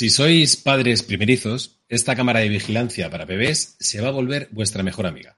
[0.00, 4.82] Si sois padres primerizos, esta cámara de vigilancia para bebés se va a volver vuestra
[4.82, 5.36] mejor amiga.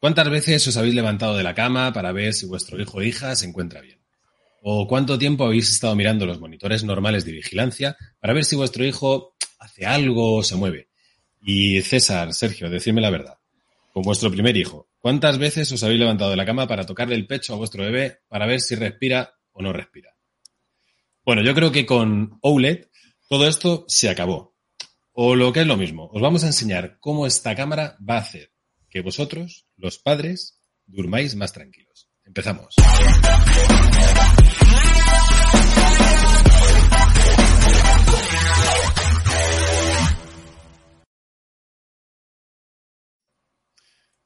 [0.00, 3.36] ¿Cuántas veces os habéis levantado de la cama para ver si vuestro hijo o hija
[3.36, 4.00] se encuentra bien?
[4.60, 8.84] ¿O cuánto tiempo habéis estado mirando los monitores normales de vigilancia para ver si vuestro
[8.84, 10.88] hijo hace algo o se mueve?
[11.40, 13.38] Y César, Sergio, decidme la verdad.
[13.92, 17.28] Con vuestro primer hijo, ¿cuántas veces os habéis levantado de la cama para tocarle el
[17.28, 20.16] pecho a vuestro bebé para ver si respira o no respira?
[21.24, 22.86] Bueno, yo creo que con OLED
[23.32, 24.54] todo esto se acabó.
[25.12, 28.18] O lo que es lo mismo, os vamos a enseñar cómo esta cámara va a
[28.18, 28.52] hacer
[28.90, 32.10] que vosotros, los padres, durmáis más tranquilos.
[32.26, 32.74] Empezamos.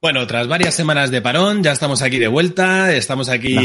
[0.01, 2.93] Bueno, tras varias semanas de parón, ya estamos aquí de vuelta.
[2.93, 3.55] Estamos aquí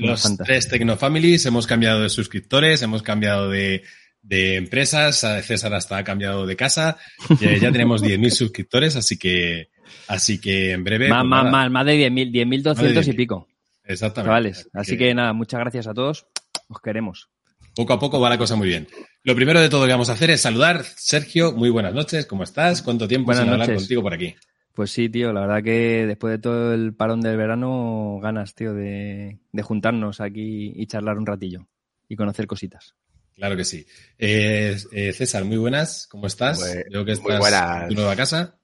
[0.00, 1.46] los tres Tecnofamilies.
[1.46, 3.84] Hemos cambiado de suscriptores, hemos cambiado de,
[4.22, 5.26] de empresas.
[5.42, 6.98] César hasta ha cambiado de casa.
[7.40, 9.70] Ya, ya tenemos 10.000 suscriptores, así que,
[10.06, 11.08] así que en breve.
[11.08, 13.48] Más, pues más, más, de 10.000, 10.200 y pico.
[13.84, 14.28] Exactamente.
[14.28, 14.68] Chavales.
[14.72, 15.14] Así que...
[15.14, 16.26] nada, muchas gracias a todos.
[16.68, 17.30] Os queremos.
[17.74, 18.88] Poco a poco va la cosa muy bien.
[19.22, 20.84] Lo primero de todo que vamos a hacer es saludar.
[20.84, 22.26] Sergio, muy buenas noches.
[22.26, 22.82] ¿Cómo estás?
[22.82, 23.62] ¿Cuánto tiempo buenas sin noches.
[23.62, 24.34] hablar contigo por aquí?
[24.74, 28.74] Pues sí, tío, la verdad que después de todo el parón del verano, ganas, tío,
[28.74, 31.66] de, de juntarnos aquí y charlar un ratillo
[32.08, 32.94] y conocer cositas.
[33.38, 33.86] Claro que sí.
[34.18, 36.58] Eh, eh, César, muy buenas, ¿cómo estás?
[36.58, 37.82] Muy, Veo que muy estás buenas.
[37.82, 38.58] en tu nueva casa.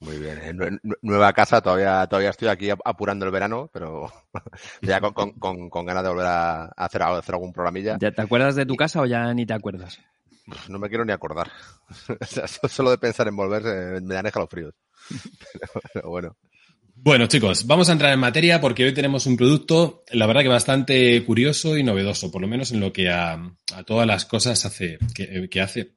[0.00, 0.38] Muy bien.
[0.58, 4.12] Nue- nueva casa, todavía, todavía estoy aquí ap- apurando el verano, pero
[4.82, 7.96] ya con, con, con, con ganas de volver a hacer, a hacer algún programilla.
[7.98, 9.98] ¿Ya te acuerdas de tu casa o ya ni te acuerdas?
[10.68, 11.50] No me quiero ni acordar.
[12.20, 14.74] O sea, so- solo de pensar en volver eh, me dan escalofríos.
[15.08, 16.36] Pero, pero bueno.
[17.00, 20.48] Bueno, chicos, vamos a entrar en materia porque hoy tenemos un producto, la verdad que
[20.48, 23.40] bastante curioso y novedoso, por lo menos en lo que a,
[23.86, 25.94] todas las cosas hace, que, que hace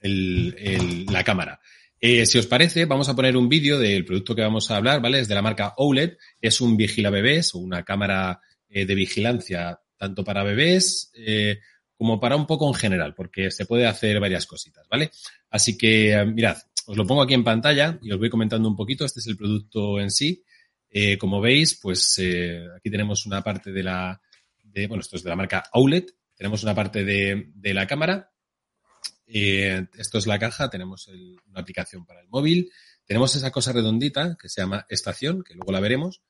[0.00, 1.60] el- el- la cámara.
[2.00, 5.00] Eh, si os parece, vamos a poner un vídeo del producto que vamos a hablar,
[5.00, 5.20] ¿vale?
[5.20, 9.80] Es de la marca OLED, es un vigila bebés o una cámara eh, de vigilancia
[9.96, 11.60] tanto para bebés eh,
[11.96, 15.10] como para un poco en general, porque se puede hacer varias cositas, ¿vale?
[15.50, 18.76] Así que, eh, mirad, os lo pongo aquí en pantalla y os voy comentando un
[18.76, 19.04] poquito.
[19.04, 20.42] Este es el producto en sí.
[20.88, 24.20] Eh, como veis, pues eh, aquí tenemos una parte de la,
[24.62, 26.04] de, bueno, esto es de la marca OLED.
[26.34, 28.30] Tenemos una parte de, de la cámara.
[29.26, 30.70] Eh, esto es la caja.
[30.70, 32.70] Tenemos el- una aplicación para el móvil.
[33.04, 36.22] Tenemos esa cosa redondita que se llama estación, que luego la veremos.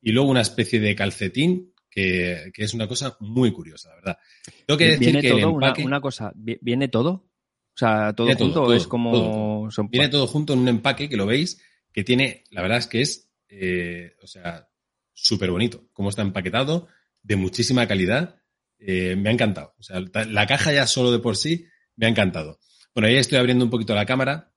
[0.00, 4.18] Y luego una especie de calcetín, que, que es una cosa muy curiosa, la verdad.
[4.66, 5.52] Tengo que decir ¿Viene que todo?
[5.52, 5.84] Una, empaque...
[5.84, 7.30] una cosa, ¿vi- ¿viene todo?
[7.74, 9.10] O sea, todo Viene junto todo, es como...
[9.12, 11.60] todo, son- Viene todo junto en un empaque que lo veis,
[11.92, 14.68] que tiene, la verdad es que es, eh, o sea,
[15.12, 15.88] súper bonito.
[15.92, 16.88] Cómo está empaquetado,
[17.22, 18.36] de muchísima calidad.
[18.78, 19.74] eh, me ha encantado.
[19.78, 21.64] O sea, la la caja ya solo de por sí
[21.96, 22.58] me ha encantado.
[22.94, 24.52] Bueno, ahí estoy abriendo un poquito la cámara.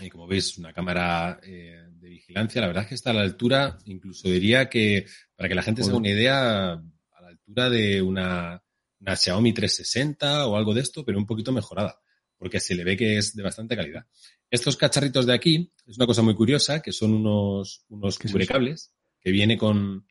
[0.00, 2.60] Y como veis, una cámara eh, de vigilancia.
[2.60, 5.82] La verdad es que está a la altura, incluso diría que, para que la gente
[5.82, 8.62] se haga una idea, a la altura de una,
[9.00, 11.98] una Xiaomi 360 o algo de esto, pero un poquito mejorada
[12.38, 14.06] porque se le ve que es de bastante calidad.
[14.50, 18.32] Estos cacharritos de aquí es una cosa muy curiosa, que son unos, unos ¿Qué es
[18.32, 20.06] cubrecables que viene con,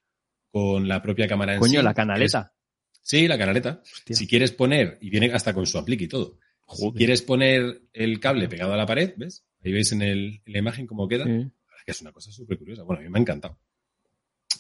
[0.52, 1.84] con la propia cámara en Coño, sí.
[1.86, 2.54] la canaleta.
[3.02, 3.82] Sí, la canaleta.
[3.82, 4.16] Hostia.
[4.16, 6.38] Si quieres poner, y viene hasta con su aplique y todo.
[6.74, 9.46] Si quieres poner el cable pegado a la pared, ¿ves?
[9.64, 11.24] Ahí veis en, el- en la imagen cómo queda.
[11.24, 11.32] Sí.
[11.78, 12.84] Es que es una cosa súper curiosa.
[12.84, 13.58] Bueno, a mí me ha encantado.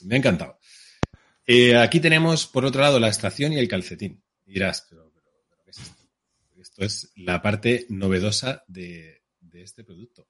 [0.03, 0.57] Me ha encantado.
[1.45, 4.23] Eh, aquí tenemos, por otro lado, la estación y el calcetín.
[4.45, 5.06] Y dirás, pero.
[6.77, 10.27] Esto es la parte novedosa de, de este producto.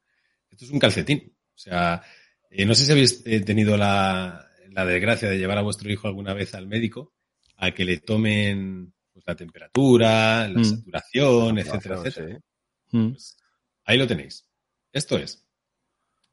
[0.49, 1.35] Esto es un calcetín.
[1.53, 2.01] O sea,
[2.49, 6.07] eh, no sé si habéis eh, tenido la, la desgracia de llevar a vuestro hijo
[6.07, 7.13] alguna vez al médico
[7.57, 10.63] a que le tomen pues, la temperatura, la Mm.
[10.63, 12.39] saturación, etcétera, Saturación, etcétera.
[12.91, 12.97] sí.
[12.97, 13.09] Mm.
[13.11, 13.37] Pues
[13.83, 14.47] ahí lo tenéis.
[14.93, 15.45] Esto es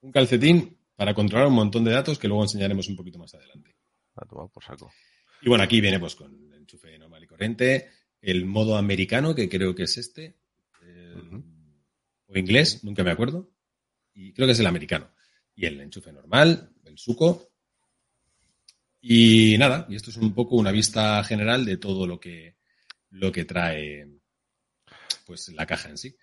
[0.00, 3.74] un calcetín para controlar un montón de datos que luego enseñaremos un poquito más adelante.
[4.14, 4.92] a tomar por saco.
[5.42, 7.90] Y bueno, aquí viene pues con el enchufe normal y corriente,
[8.24, 10.36] el modo americano, que creo que es este,
[11.16, 11.44] Ujú.
[12.28, 13.50] o inglés, nunca me acuerdo,
[14.14, 15.10] y creo que es el americano.
[15.56, 17.50] Y el enchufe normal, el suco.
[19.00, 22.56] Y nada, y esto es un poco una vista general de todo lo que,
[23.10, 24.08] lo que trae
[25.26, 26.16] pues la caja en sí.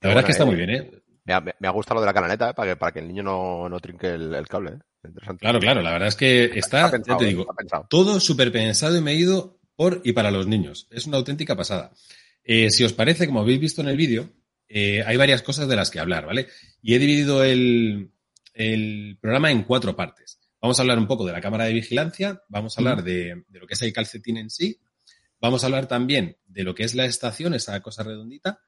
[0.00, 0.90] La verdad es que está muy bien, ¿eh?
[1.24, 2.54] Me ha, me- me ha gustado lo de la canaleta, ¿eh?
[2.54, 4.72] para, que, para que el niño no, no trinque el, el cable.
[5.02, 5.10] ¿eh?
[5.40, 7.28] Claro, claro, la verdad es que está, pensado, ya te ¿eh?
[7.28, 10.88] digo, Está todo súper pensado y medido por y para los niños.
[10.90, 11.92] Es una auténtica pasada.
[12.42, 14.32] Eh, si os parece, como habéis visto en el vídeo,
[14.68, 16.48] eh, hay varias cosas de las que hablar, ¿vale?
[16.82, 18.10] Y he dividido el,
[18.54, 20.40] el programa en cuatro partes.
[20.60, 23.60] Vamos a hablar un poco de la cámara de vigilancia, vamos a hablar de, de
[23.60, 24.80] lo que es el calcetín en sí,
[25.40, 28.60] vamos a hablar también de lo que es la estación, esa cosa redondita,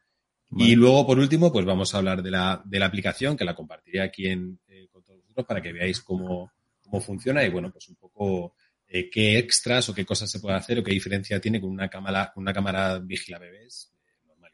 [0.51, 3.55] y luego, por último, pues vamos a hablar de la, de la aplicación, que la
[3.55, 7.71] compartiré aquí en, eh, con todos vosotros para que veáis cómo, cómo funciona y, bueno,
[7.71, 8.55] pues un poco
[8.89, 11.89] eh, qué extras o qué cosas se puede hacer o qué diferencia tiene con una
[11.89, 14.53] cámara, una cámara vigila bebés eh, normal.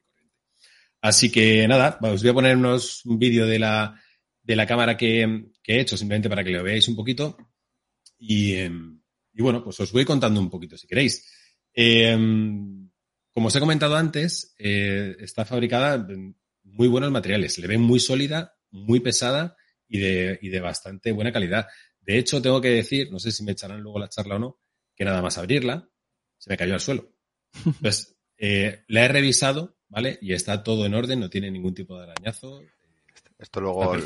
[1.01, 4.01] Así que nada, os voy a poner unos, un vídeo de la,
[4.43, 7.37] de la cámara que, que he hecho, simplemente para que lo veáis un poquito.
[8.19, 8.71] Y, eh,
[9.33, 11.31] y bueno, pues os voy contando un poquito si queréis.
[11.75, 12.17] Eh,
[13.35, 17.59] como os he comentado antes, eh, está fabricada en muy buenos materiales.
[17.59, 19.57] Le ven muy sólida, muy pesada
[19.89, 21.67] y de, y de bastante buena calidad.
[22.05, 24.61] De hecho, tengo que decir, no sé si me echarán luego la charla o no,
[24.95, 25.89] que nada más abrirla,
[26.39, 27.11] se me cayó al suelo.
[27.65, 30.19] Entonces, eh, la he revisado, ¿vale?
[30.21, 32.63] Y está todo en orden, no tiene ningún tipo de arañazo.
[33.39, 33.97] Esto luego,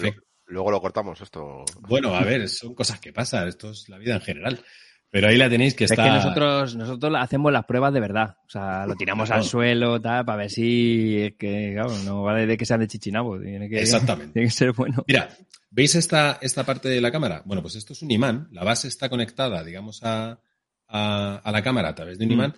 [0.46, 1.64] luego lo cortamos, esto.
[1.80, 4.64] Bueno, a ver, son cosas que pasan, esto es la vida en general.
[5.10, 6.04] Pero ahí la tenéis que Es está...
[6.04, 8.36] que nosotros, nosotros hacemos las pruebas de verdad.
[8.46, 12.46] O sea, lo tiramos al suelo, tal, para ver si es que, claro, no vale
[12.46, 13.40] de que sean de chichinabo.
[13.40, 14.32] Tiene que, Exactamente.
[14.34, 15.04] tiene que ser bueno.
[15.08, 15.30] Mira,
[15.70, 17.42] ¿veis esta, esta parte de la cámara?
[17.46, 18.48] Bueno, pues esto es un imán.
[18.52, 20.40] La base está conectada, digamos, a,
[20.88, 22.34] a, a la cámara a través de un Mm.
[22.34, 22.56] imán.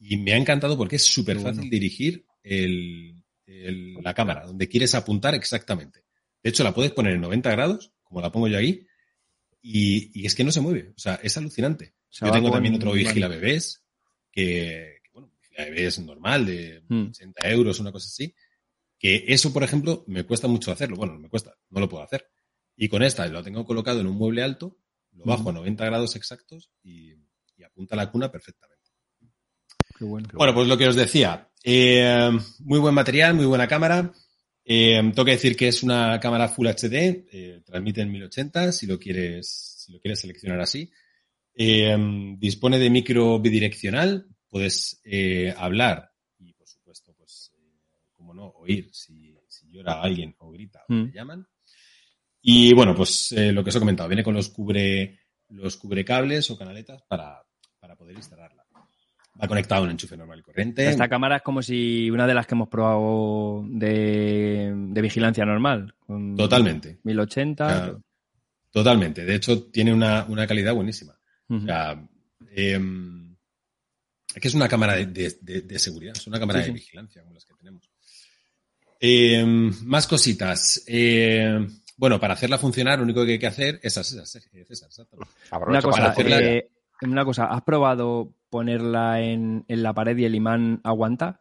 [0.00, 1.70] Y me ha encantado porque es súper fácil bueno.
[1.70, 6.04] dirigir el- el- la cámara, donde quieres apuntar exactamente.
[6.42, 8.84] De hecho, la puedes poner en 90 grados, como la pongo yo ahí,
[9.62, 10.92] y, y es que no se mueve.
[10.96, 11.94] O sea, es alucinante.
[12.10, 12.92] Se yo tengo también otro.
[12.92, 13.82] Vigila Bebés,
[14.30, 17.08] que, que, bueno, Vigila Bebés normal, de Mm.
[17.10, 18.34] 80 euros, una cosa así.
[18.98, 20.96] Que eso, por ejemplo, me cuesta mucho hacerlo.
[20.96, 22.28] Bueno, no me cuesta, no lo puedo hacer.
[22.76, 24.78] Y con esta lo tengo colocado en un mueble alto,
[25.12, 27.12] lo bajo a 90 grados exactos y,
[27.56, 28.90] y apunta la cuna perfectamente.
[29.98, 30.28] Qué bueno.
[30.32, 32.30] Bueno, pues lo que os decía, eh,
[32.60, 34.12] muy buen material, muy buena cámara.
[34.64, 38.86] Eh, tengo que decir que es una cámara Full HD, eh, transmite en 1080 si
[38.86, 40.90] lo quieres, si lo quieres seleccionar así.
[41.54, 41.96] Eh,
[42.38, 47.80] dispone de micro bidireccional, puedes eh, hablar y por supuesto, pues, eh,
[48.12, 51.06] como no, oír si, si llora alguien o grita o Mm.
[51.06, 51.46] le llaman.
[52.40, 55.20] Y bueno, pues lo que os he comentado, viene con los cubre,
[55.50, 57.40] los cubrecables o canaletas para,
[57.78, 58.61] para poder instalarla.
[59.40, 60.88] Va conectado a un enchufe normal y corriente.
[60.88, 65.94] Esta cámara es como si una de las que hemos probado de, de vigilancia normal.
[66.06, 66.98] Con Totalmente.
[67.02, 67.68] 1080.
[67.68, 67.98] Ya.
[68.70, 69.24] Totalmente.
[69.24, 71.18] De hecho, tiene una, una calidad buenísima.
[71.48, 72.02] O sea,
[72.54, 73.34] em,
[74.34, 76.78] es que es una cámara de, de- de- de seguridad, es una cámara Sí, de
[76.78, 76.84] sí.
[76.84, 77.90] vigilancia como las que tenemos.
[79.00, 80.82] Em, más cositas.
[80.86, 85.32] Em, bueno, para hacerla funcionar, lo único que hay que hacer es así, César, exactamente.
[85.50, 86.68] Aprovecho Una para cosa, eh,
[87.02, 91.40] una cosa, ¿has probado ponerla en, en la pared y el imán aguanta?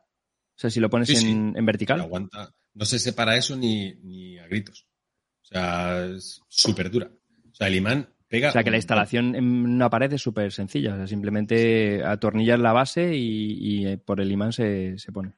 [0.56, 1.30] O sea, si lo pones Sí, sí.
[1.30, 2.00] en, en vertical.
[2.00, 2.56] Aguanta.
[2.74, 4.88] No se separa eso ni, ni a gritos.
[5.44, 7.12] O sea, es súper dura.
[7.52, 8.50] O sea, el imán pega.
[8.50, 10.94] O sea, que la instalación en una pared es súper sencilla.
[10.94, 15.34] O sea, simplemente atornillas la base y, y, eh, por el imán se, se pone.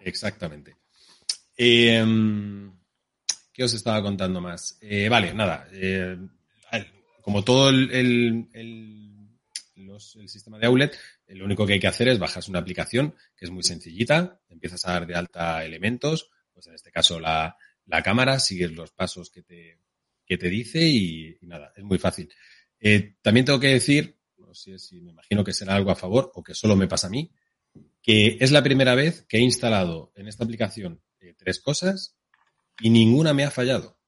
[0.00, 0.76] Exactamente.
[1.56, 2.04] Eh,
[3.52, 4.78] ¿Qué os estaba contando más?
[4.80, 5.66] Eh, vale, nada.
[5.72, 6.16] eh,
[7.22, 9.28] como todo el, el- el-
[9.74, 10.94] los- el sistema de Outlet,
[11.28, 14.40] lo único que hay que hacer es bajarse una aplicación que es muy sencillita.
[14.48, 17.56] Empiezas a dar de alta elementos, pues en este caso la,
[17.86, 19.80] la cámara, sigues los pasos que te,
[20.26, 22.28] que te dice y, nada, es muy fácil.
[22.80, 26.30] Eh, también tengo que decir, no sé si me imagino que será algo a favor
[26.34, 27.32] o que solo me pasa a mí,
[28.02, 32.16] que es la primera vez que he instalado en esta aplicación eh, tres cosas
[32.80, 33.98] y ninguna me ha fallado.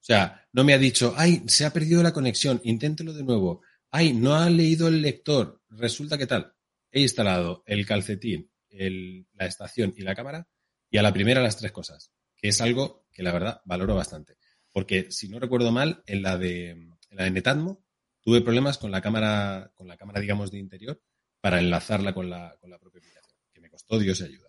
[0.00, 3.62] O sea, no me ha dicho, ay, se ha perdido la conexión, inténtelo de nuevo.
[3.90, 6.53] Ay, no ha leído el lector, resulta que tal.
[6.96, 10.48] He instalado el calcetín, el- la estación y la cámara
[10.90, 14.36] y a la primera las tres cosas, que es algo que la verdad valoro bastante.
[14.70, 17.84] Porque si no recuerdo mal, en la de, en la de Netatmo
[18.22, 21.02] tuve problemas con la cámara, con la cámara, digamos, de interior
[21.40, 24.48] para enlazarla con la, con la propia aplicación, que me costó Dios y ayuda.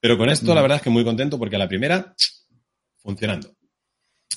[0.00, 0.54] Pero con esto, Mm.
[0.54, 2.14] la verdad es que muy contento porque a la primera,
[2.98, 3.56] funcionando.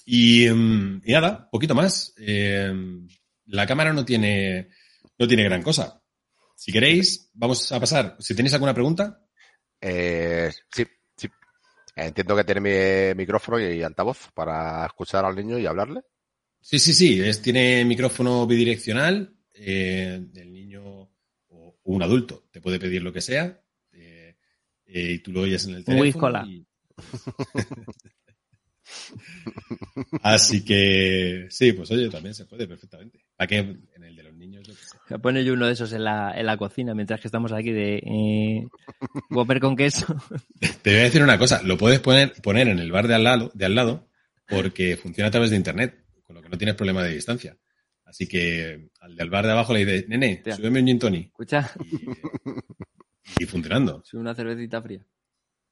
[0.06, 2.14] Y, mm, y nada, poquito más.
[2.18, 2.72] Eh,
[3.46, 4.70] la cámara no tiene,
[5.18, 6.02] no tiene gran cosa.
[6.56, 8.16] Si queréis, vamos a pasar.
[8.20, 9.22] Si tenéis alguna pregunta.
[9.80, 10.86] Eh, sí,
[11.16, 11.28] sí.
[11.96, 16.02] Entiendo que tiene mi micrófono y altavoz para escuchar al niño y hablarle.
[16.62, 17.22] Sí, sí, sí.
[17.22, 19.36] Es, tiene micrófono bidireccional.
[19.54, 20.84] Eh, el niño
[21.50, 23.62] o un adulto te puede pedir lo que sea
[23.94, 24.36] eh,
[24.86, 26.46] eh, y tú lo oyes en el teléfono.
[26.48, 26.66] Y...
[30.22, 33.26] Así que sí, pues oye, también se puede perfectamente.
[33.36, 33.58] ¿Para qué?
[33.58, 34.68] En el de niños.
[35.08, 37.72] Se pone yo uno de esos en la, en la cocina mientras que estamos aquí
[37.72, 38.68] de eh,
[39.30, 40.06] Whopper con queso.
[40.82, 43.24] Te voy a decir una cosa, lo puedes poner, poner en el bar de al,
[43.24, 44.08] lado, de al lado
[44.48, 47.58] porque funciona a través de internet, con lo que no tienes problema de distancia.
[48.06, 50.56] Así que al del bar de abajo le dice, nene, Tía.
[50.56, 51.28] súbeme un gin tonic.
[51.28, 51.72] Escucha.
[53.40, 54.04] Y, y funcionando.
[54.06, 55.04] Sube una cervecita fría.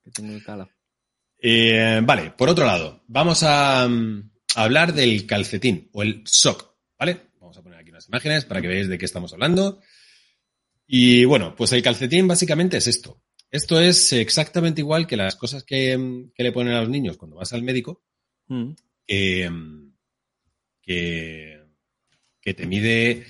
[0.04, 0.68] Que tengo el cala.
[1.46, 3.90] Eh, vale, por otro lado, vamos a, a,
[4.56, 7.20] hablar del calcetín o el sock, ¿vale?
[7.40, 9.82] Vamos a poner imágenes para que veáis de qué estamos hablando.
[10.88, 13.22] Y bueno, pues el calcetín básicamente es esto.
[13.50, 17.38] Esto es exactamente igual que las cosas que, que le ponen a los niños cuando
[17.38, 18.04] vas al médico,
[18.48, 18.72] mm.
[19.06, 19.50] que,
[20.82, 21.62] que,
[22.42, 23.26] que, te mide,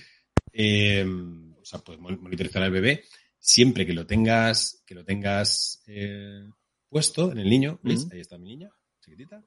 [0.53, 3.03] eh, o sea, pues monitorizar al bebé
[3.43, 6.47] siempre que lo tengas, que lo tengas eh,
[6.87, 7.79] puesto en el niño.
[7.83, 8.69] Ahí está mi niña,
[9.01, 9.43] chiquitita.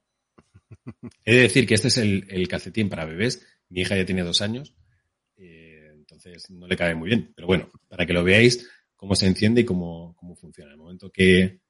[1.24, 3.44] He de decir que este es el, el, calcetín para bebés.
[3.70, 4.74] Mi hija ya tiene dos años,
[6.26, 7.32] entonces no le cabe muy bien.
[7.34, 10.70] Pero bueno, para que lo veáis cómo se enciende y cómo, cómo funciona.
[10.70, 11.60] En el momento que,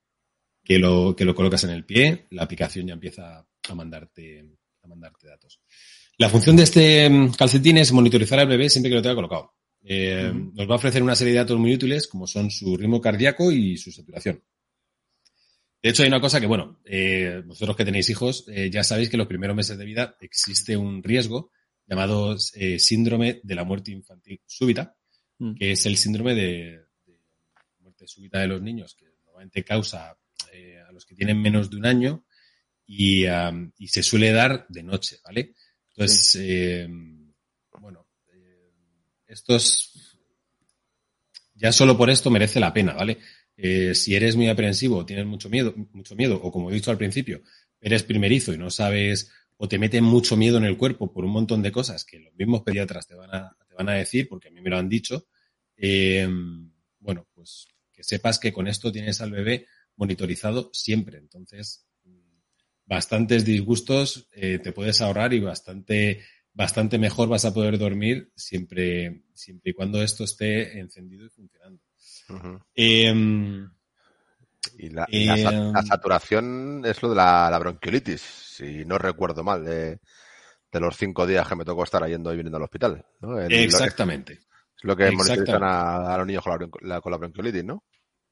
[0.64, 4.44] que, lo, que lo colocas en el pie, la aplicación ya empieza a mandarte,
[4.82, 5.60] a mandarte datos.
[6.18, 9.52] La función de este mm, calcetín es monitorizar al bebé siempre que lo tenga colocado.
[9.84, 10.52] Eh, uh -huh.
[10.54, 13.52] Nos va a ofrecer una serie de datos muy útiles, como son su ritmo cardíaco
[13.52, 14.42] y su saturación.
[15.82, 19.08] De hecho, hay una cosa que, bueno, eh, vosotros que tenéis hijos, eh, ya sabéis
[19.08, 21.52] que en los primeros meses de vida existe un riesgo
[21.86, 24.96] llamado eh, síndrome de la muerte infantil súbita,
[25.38, 25.54] mm.
[25.54, 27.20] que es el síndrome de, de,
[27.80, 30.16] muerte súbita de los niños, que normalmente causa
[30.52, 32.24] eh, a los que tienen menos de un año
[32.86, 35.54] y, um, y se suele dar de noche, ¿vale?
[35.90, 36.38] Entonces, sí.
[36.42, 36.88] Eh,
[37.80, 38.06] bueno,
[39.26, 40.18] estos,
[41.54, 43.18] ya solo por esto merece la pena, ¿vale?
[43.56, 46.98] Eh, si eres muy aprensivo, tienes mucho miedo, mucho miedo, o como he dicho al
[46.98, 47.42] principio,
[47.80, 51.32] eres primerizo y no sabes, o te mete mucho miedo en el cuerpo por un
[51.32, 54.48] montón de cosas que los mismos pediatras te van a, te van a decir, porque
[54.48, 55.26] a mí me lo han dicho,
[55.76, 56.28] eh,
[56.98, 61.18] bueno, pues que sepas que con esto tienes al bebé monitorizado siempre.
[61.18, 61.86] Entonces,
[62.84, 66.22] bastantes disgustos eh, te puedes ahorrar y bastante,
[66.52, 71.82] bastante mejor vas a poder dormir siempre, siempre y cuando esto esté encendido y funcionando.
[72.28, 72.64] Uh -huh.
[72.74, 73.66] eh,
[74.78, 79.42] y, la, y eh, la, saturación es lo de la, la, bronquiolitis, si no recuerdo
[79.42, 80.00] mal, de,
[80.72, 83.04] de, los cinco días que me tocó estar yendo y viniendo al hospital.
[83.20, 83.40] ¿no?
[83.40, 84.34] El, Exactamente.
[84.34, 87.84] Es lo que monitorizan a, a, los niños con la, con la bronquiolitis, ¿no?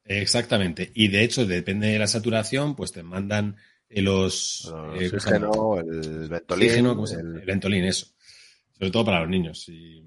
[0.03, 0.91] Exactamente.
[0.93, 3.55] Y de hecho, depende de la saturación, pues te mandan
[3.89, 4.71] los...
[4.93, 6.87] el eh, oxígeno, el ventolín.
[6.87, 7.39] Oxígeno, el...
[7.41, 8.07] el ventolín, eso.
[8.77, 9.67] Sobre todo para los niños.
[9.69, 10.03] Y,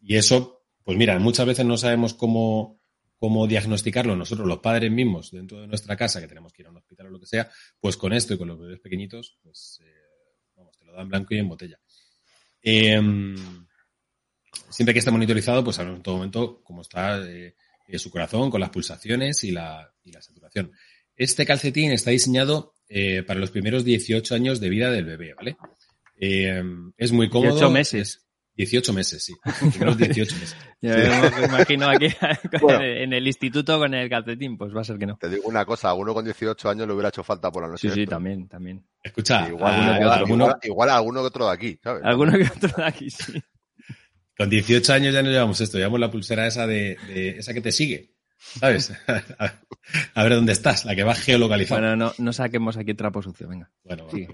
[0.00, 2.79] y eso pues mira, muchas veces no sabemos cómo,
[3.20, 6.70] cómo diagnosticarlo nosotros, los padres mismos, dentro de nuestra casa, que tenemos que ir a
[6.70, 7.48] un hospital o lo que sea,
[7.78, 9.92] pues con esto y con los bebés pequeñitos, pues eh,
[10.56, 11.78] vamos, te lo dan blanco y en botella.
[12.62, 13.00] Eh,
[14.70, 17.54] siempre que esté monitorizado, pues sabemos en todo momento cómo está eh,
[17.96, 20.72] su corazón, con las pulsaciones y la, y la saturación.
[21.14, 25.56] Este calcetín está diseñado eh, para los primeros 18 años de vida del bebé, ¿vale?
[26.18, 26.62] Eh,
[26.96, 27.52] es muy cómodo.
[27.52, 28.26] 18 meses.
[28.60, 29.34] 18 meses, sí.
[29.70, 30.56] Primeros 18 meses.
[30.82, 32.08] Yo me imagino aquí
[32.60, 35.16] bueno, en el instituto con el calcetín, pues va a ser que no.
[35.16, 37.70] Te digo una cosa, a uno con 18 años le hubiera hecho falta por la
[37.70, 37.88] noche.
[37.88, 38.84] Sí, sí, también, también.
[39.02, 40.34] Escucha, igual, alguno que otro.
[40.34, 42.02] Igual, igual, a alguno que otro de aquí, ¿sabes?
[42.04, 43.42] Alguno que otro de aquí, sí.
[44.36, 47.60] Con 18 años ya no llevamos esto, llevamos la pulsera esa de, de esa que
[47.60, 48.14] te sigue.
[48.38, 48.92] ¿Sabes?
[50.14, 51.80] a ver dónde estás, la que va geolocalizada.
[51.80, 53.70] Bueno, no, no saquemos aquí trapo sucio, venga.
[53.84, 54.28] Bueno, bueno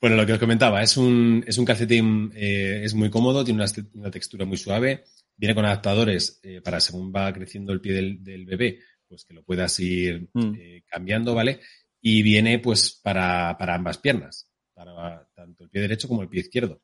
[0.00, 3.60] Bueno, lo que os comentaba, es un, es un calcetín, eh, es muy cómodo, tiene
[3.60, 5.04] una, una, textura muy suave,
[5.36, 8.78] viene con adaptadores eh, para según va creciendo el pie del, del bebé,
[9.08, 10.54] pues que lo puedas ir mm.
[10.56, 11.60] eh, cambiando, ¿vale?
[12.00, 16.42] Y viene pues para, para ambas piernas, para tanto el pie derecho como el pie
[16.42, 16.80] izquierdo.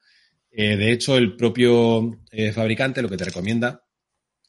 [0.50, 3.85] Eh, de hecho, el propio eh, fabricante lo que te recomienda,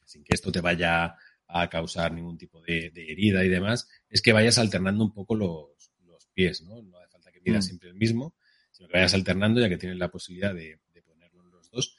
[0.05, 1.15] sin que esto te vaya
[1.47, 5.35] a causar ningún tipo de, de herida y demás, es que vayas alternando un poco
[5.35, 6.81] los, los pies, ¿no?
[6.81, 7.67] No hace falta que pidas mm.
[7.67, 8.33] siempre el mismo
[8.75, 11.95] sino que vayas alternando ya que tienes la posibilidad de, de ponerlo en los dos.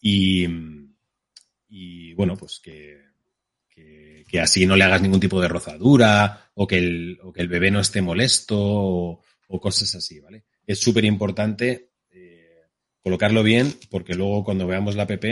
[0.00, 0.46] Y,
[1.68, 3.00] y bueno, pues que,
[3.68, 7.42] que, que, así no le hagas ningún tipo de rozadura o que el, o que
[7.42, 10.44] el bebé no esté molesto o, o cosas así, ¿vale?
[10.64, 12.68] Es súper importante eh,
[13.02, 15.24] colocarlo bien porque luego cuando veamos la app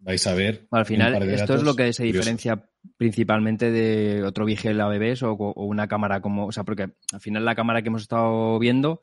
[0.00, 0.66] vais a ver.
[0.72, 5.34] Al final, esto es lo que se diferencia principalmente de otro vigil a bebés o,
[5.34, 6.46] una cámara como.
[6.46, 9.00] O sea, porque al final la cámara que hemos estado viendo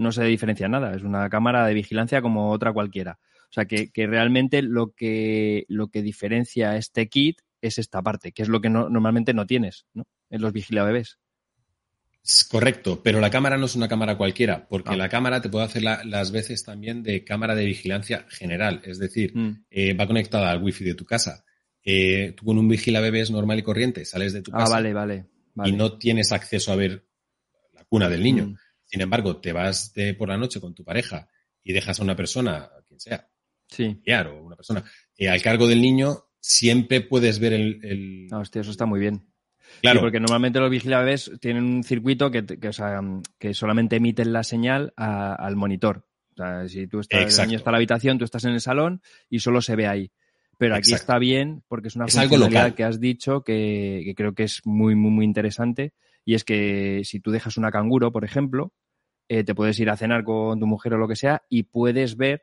[0.00, 0.94] no se diferencia nada.
[0.94, 3.18] Es una cámara de vigilancia como otra cualquiera.
[3.50, 8.42] O sea, que, realmente lo que, lo que diferencia este kit es esta parte, que
[8.42, 10.06] es lo que normalmente no tienes ¿no?
[10.30, 11.18] en los vigila bebés.
[12.50, 14.96] Correcto, pero la cámara no es una cámara cualquiera, porque ah.
[14.96, 19.36] la cámara te puede hacer las veces también de cámara de vigilancia general, es decir,
[19.36, 19.64] mm.
[19.70, 21.44] eh, va conectada al wifi de tu casa.
[21.82, 24.92] Eh, tú con un vigila bebés normal y corriente sales de tu ah, casa vale,
[24.92, 25.26] vale,
[25.64, 27.06] y no tienes acceso a ver
[27.72, 28.46] la cuna del niño.
[28.48, 28.56] Mm.
[28.90, 31.28] Sin embargo, te vas de, por la noche con tu pareja
[31.62, 33.28] y dejas a una persona, quien sea,
[33.68, 34.02] sí.
[34.06, 34.84] o una persona,
[35.16, 38.28] eh, al cargo del niño, siempre puedes ver el, el...
[38.32, 39.26] Ah, hostia, eso está muy bien.
[39.82, 40.00] Claro.
[40.00, 46.04] porque normalmente los vigilabebés tienen un circuito que, que, solamente emiten la señal al monitor.
[46.32, 48.60] O sea, si tú estás, el niño está en la habitación, tú estás en el
[48.60, 50.10] salón y solo se ve ahí.
[50.58, 54.42] Pero aquí está bien porque es una es funcionalidad que has dicho que, creo que
[54.42, 55.94] es muy, muy, muy interesante.
[56.24, 58.72] Y es que si tú dejas una canguro, por ejemplo,
[59.28, 62.16] eh, te puedes ir a cenar con tu mujer o lo que sea y puedes
[62.16, 62.42] ver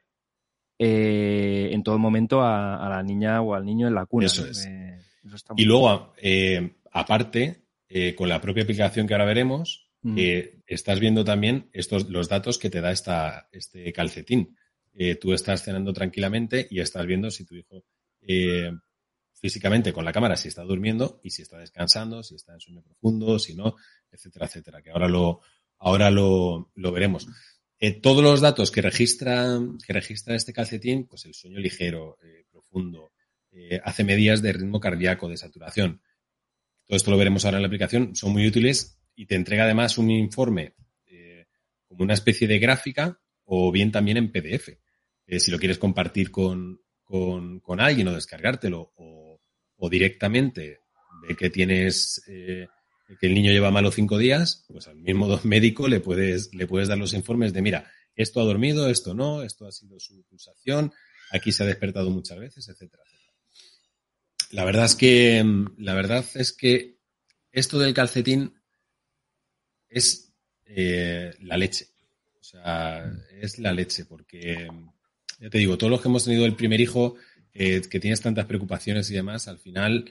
[0.79, 4.27] eh, en todo momento a, la niña o al niño en la cuna.
[4.27, 4.65] Eso es.
[4.65, 4.97] Eh,
[5.57, 6.13] y luego,
[6.89, 7.65] Aparte,
[8.15, 10.17] con la propia aplicación que ahora veremos, mm.
[10.65, 14.57] estás viendo también estos, los datos que te da esta, este calcetín.
[15.21, 17.83] Tú estás cenando tranquilamente y estás viendo si tu hijo
[19.39, 22.81] físicamente con la cámara si está durmiendo y si está descansando, si está en sueño
[22.81, 23.75] profundo, si no,
[24.11, 24.81] etcétera, etcétera.
[24.81, 25.41] Que ahora lo,
[25.77, 27.27] ahora lo, lo veremos.
[28.01, 32.17] todos los datos que registra, que registra este calcetín, pues el sueño ligero,
[32.51, 33.11] profundo,
[33.83, 36.01] hace medidas de ritmo cardíaco, de saturación,
[36.87, 39.97] todo esto lo veremos ahora en la aplicación, son muy útiles y te entrega además
[39.97, 40.73] un informe
[41.05, 41.47] eh,
[41.85, 44.69] como una especie de gráfica o bien también en PDF.
[45.25, 46.79] Eh, si lo quieres compartir con,
[47.77, 49.26] alguien o descargártelo o,
[49.89, 50.81] directamente
[51.27, 52.67] de que tienes eh,
[53.19, 56.87] que el niño lleva malo cinco días, pues al mismo médico le puedes, le puedes
[56.87, 60.91] dar los informes de mira, esto ha dormido, esto no, esto ha sido su pulsación,
[61.31, 63.03] aquí se ha despertado muchas veces, etcétera.
[64.51, 65.43] La verdad es que
[65.77, 66.97] la verdad es que
[67.51, 68.53] esto del calcetín
[69.89, 70.33] es
[70.65, 71.87] eh, la leche.
[72.39, 74.69] O sea, es la leche, porque
[75.39, 77.15] ya te digo, todos los que hemos tenido el primer hijo,
[77.59, 80.05] eh, que tienes tantas preocupaciones y demás, al final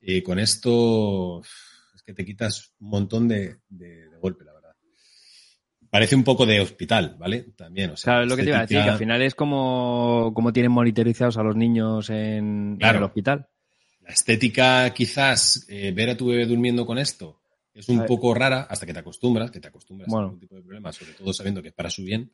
[0.00, 1.42] eh, con esto
[1.94, 3.58] es que te quitas un montón de,
[4.20, 4.74] golpe, la verdad.
[5.90, 7.46] Parece un poco de hospital, ¿vale?
[7.56, 8.12] También, o sea.
[8.12, 10.72] Claro, es lo que te iba a decir, que al final es como, como tienen
[10.72, 13.48] monitorizados a los niños en el hospital.
[14.00, 17.40] La estética, quizás, eh, ver a tu bebé durmiendo con esto
[17.74, 20.62] es un poco rara hasta que te acostumbras, que te acostumbras a algún tipo de
[20.62, 22.30] problema, sobre todo sabiendo que es para su bien.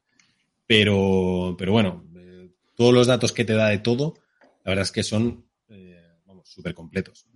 [0.66, 4.18] Pero, pero bueno, eh, todos los datos que te da de todo,
[4.64, 7.26] la verdad es que son, eh, vamos, súper completos.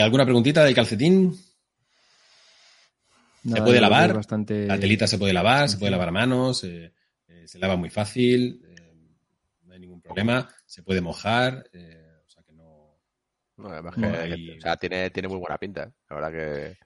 [0.00, 1.34] ¿Alguna preguntita del calcetín?
[3.46, 7.76] se puede lavar, la telita se puede lavar, se puede lavar a manos, se lava
[7.76, 8.62] muy fácil,
[9.64, 11.64] no hay ningún problema, se puede mojar.
[13.56, 15.84] No, además que, o sea, tiene, tiene muy buena pinta.
[15.84, 15.92] ¿eh?
[16.10, 16.76] La verdad que.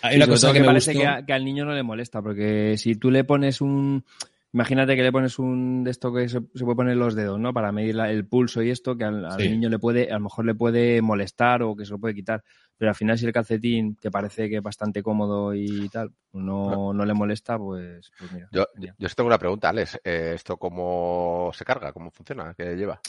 [0.00, 3.10] Hay una cosa que, me parece que, al niño no le molesta, porque si tú
[3.10, 4.04] le pones un.
[4.52, 7.52] Imagínate que le pones un de esto que se, puede poner los dedos, ¿no?
[7.52, 10.54] Para medir el pulso y esto, que al, niño le puede, a lo mejor le
[10.54, 12.42] puede molestar o que se lo puede quitar.
[12.78, 16.94] Pero al final, si el calcetín, que parece que es bastante cómodo y tal, no,
[16.94, 18.48] no le molesta, pues, pues mira.
[18.50, 20.00] Yo, yo tengo una pregunta, Alex.
[20.02, 21.92] Eh, ¿Esto cómo se carga?
[21.92, 22.54] ¿Cómo funciona?
[22.56, 23.00] ¿Qué lleva?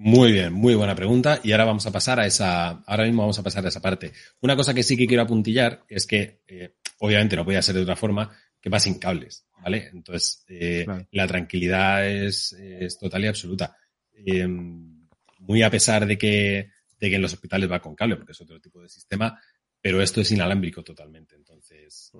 [0.00, 1.40] Muy bien, muy buena pregunta.
[1.42, 4.12] Y ahora vamos a pasar a esa, ahora mismo vamos a pasar a esa parte.
[4.42, 7.82] Una cosa que sí que quiero apuntillar es que, eh, obviamente no podía ser de
[7.82, 9.88] otra forma, que va sin cables, ¿vale?
[9.92, 12.56] Entonces, eh, la tranquilidad es,
[13.00, 13.76] total y absoluta.
[14.12, 15.06] Em,
[15.40, 18.40] muy a pesar de que, de que en los hospitales va con cable, porque es
[18.40, 19.38] otro tipo de sistema,
[19.80, 21.36] pero esto es inalámbrico totalmente.
[21.36, 22.12] Entonces.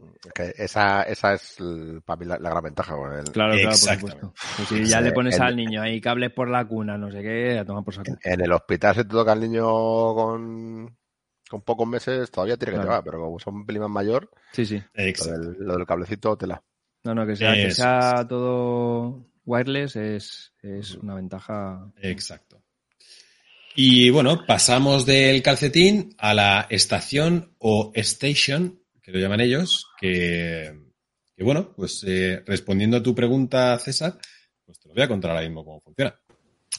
[0.56, 1.56] esa, esa es
[2.04, 2.94] para mí la, gran ventaja.
[2.94, 4.34] Claro, claro, por supuesto.
[4.56, 7.58] Pues si ya le pones al niño ahí cables por la cuna, no sé qué,
[7.58, 8.16] a tomar por saco.
[8.22, 9.64] En, el hospital se te toca al niño
[10.14, 10.97] con,
[11.48, 14.66] con pocos meses, todavía tiene que llevar, pero como son un pelín más mayor, sí,
[14.66, 14.82] sí.
[15.58, 16.62] Lo, del, cablecito tela.
[17.04, 21.90] No, no, que sea, que sea todo wireless es, es una ventaja.
[22.02, 22.62] Exacto.
[23.80, 30.74] Y bueno, pasamos del calcetín a la estación o station, que lo llaman ellos, que,
[31.38, 34.18] bueno, pues eh, respondiendo a tu pregunta, César,
[34.66, 36.18] pues te lo voy a contar ahora mismo cómo funciona.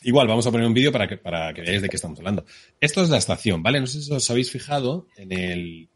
[0.03, 2.45] Igual, vamos a poner un vídeo para que, para que veáis de qué estamos hablando.
[2.79, 3.79] Esto es la estación, ¿vale?
[3.79, 5.89] No sé si os habéis fijado en el,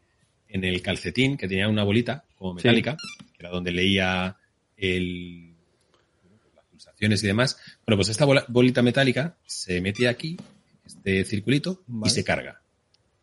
[0.48, 2.96] en el calcetín que tenía una bolita como metálica,
[3.32, 4.36] que era donde leía
[4.76, 5.54] el,
[7.04, 7.58] notificaciones y demás.
[7.86, 10.36] Bueno, pues esta bolita metálica se mete aquí,
[10.84, 12.60] este circulito, y se carga.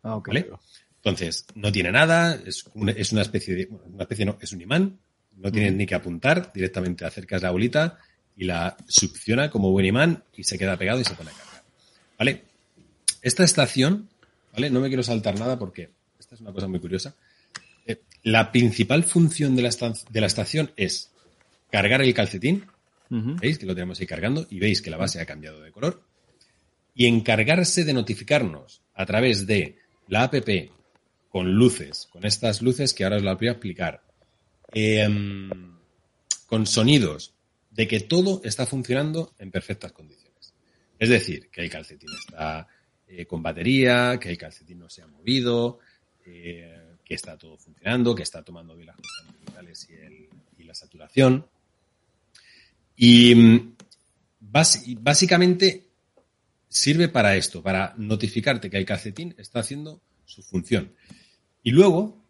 [0.02, 0.48] Ah, ¿Vale?
[0.96, 4.52] Entonces, no tiene nada, es una, es una especie de, bueno, una especie no, es
[4.52, 4.98] un imán,
[5.36, 7.98] no tienes ni que apuntar, directamente acercas la bolita
[8.36, 11.62] y la succiona como buen imán y se queda pegado y se pone a cargar.
[12.18, 12.42] ¿Vale?
[13.20, 14.08] Esta estación,
[14.52, 14.70] ¿vale?
[14.70, 17.14] No me quiero saltar nada porque esta es una cosa muy curiosa.
[17.86, 19.70] Eh, la principal función de la,
[20.10, 21.10] de la, estación es
[21.70, 22.66] cargar el calcetín,
[23.10, 23.58] ¿veis?
[23.58, 26.02] Que lo tenemos ahí cargando y veis que la base ha cambiado de color.
[26.94, 30.34] Y encargarse de notificarnos a través de la app
[31.30, 34.02] con luces, con estas luces que ahora os las voy a explicar,
[34.72, 35.50] em,
[36.46, 37.31] con sonidos,
[37.72, 40.54] de que todo está funcionando en perfectas condiciones.
[40.98, 42.68] Es decir, que el calcetín está
[43.08, 45.80] eh, con batería, que el calcetín no se ha movido,
[46.24, 49.88] eh, que está todo funcionando, que está tomando bien las constantes vitales
[50.58, 51.44] y, la saturación.
[52.96, 53.74] Y mm,
[54.40, 55.88] básicamente
[56.68, 60.94] sirve para esto, para notificarte que el calcetín está haciendo su función.
[61.62, 62.21] Y luego,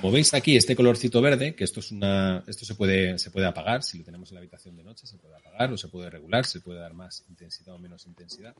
[0.00, 3.46] como veis aquí, este colorcito verde, que esto es una, esto se puede, se puede
[3.46, 6.10] apagar, si lo tenemos en la habitación de noche, se puede apagar o se puede
[6.10, 8.54] regular, se puede dar más intensidad o menos intensidad.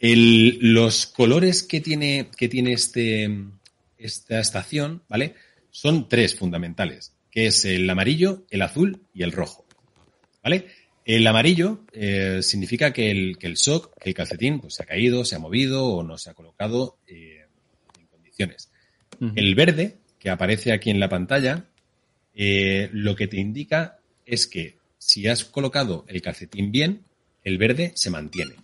[0.00, 3.28] los colores que tiene, que tiene este,
[3.98, 5.34] esta estación, ¿vale?
[5.70, 9.66] Son tres fundamentales, que es el amarillo, el azul y el rojo.
[10.42, 10.66] ¿Vale?
[11.04, 14.86] El amarillo eh, significa que el, que el shock, que el calcetín, pues se ha
[14.86, 17.46] caído, se ha movido o no se ha colocado eh,
[19.34, 21.64] el verde, que aparece aquí en la pantalla,
[22.34, 27.02] eh, lo que te indica es que si has colocado el calcetín bien,
[27.44, 28.54] el verde se mantiene.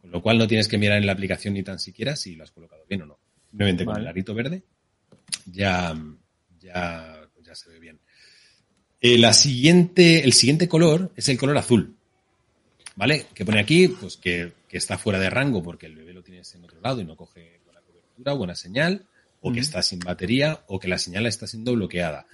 [0.00, 2.44] Con lo cual no tienes que mirar en la aplicación ni tan siquiera si lo
[2.44, 3.18] has colocado bien o no.
[3.50, 4.62] Simplemente con el arito verde
[5.46, 5.94] ya,
[6.60, 8.00] ya, ya se ve bien.
[9.00, 11.96] Eh, la siguiente, el siguiente color es el color azul.
[12.96, 13.26] ¿Vale?
[13.34, 16.54] Que pone aquí, pues que, que, está fuera de rango porque el bebé lo tienes
[16.54, 19.06] en otro lado y no coge buena cobertura, buena señal
[19.46, 22.26] o que está sin batería o que la señal está siendo bloqueada.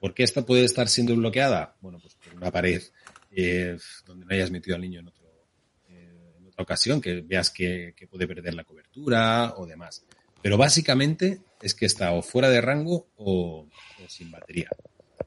[0.00, 1.76] ¿Por qué esta puede estar siendo bloqueada?
[1.80, 2.82] Bueno, pues por una pared
[3.30, 5.26] eh, donde no hayas metido al niño en, otro,
[5.88, 10.04] eh, en otra ocasión, que veas que, puede perder la cobertura o demás.
[10.42, 13.68] Pero básicamente es que está o fuera de rango o,
[14.08, 14.68] sin batería.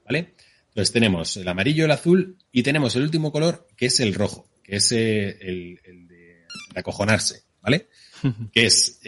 [0.03, 0.33] ¿Vale?
[0.67, 4.49] Entonces tenemos el amarillo, el azul y tenemos el último color que es el rojo,
[4.61, 7.87] que es eh, el, de, acojonarse, ¿vale?
[8.51, 8.99] que es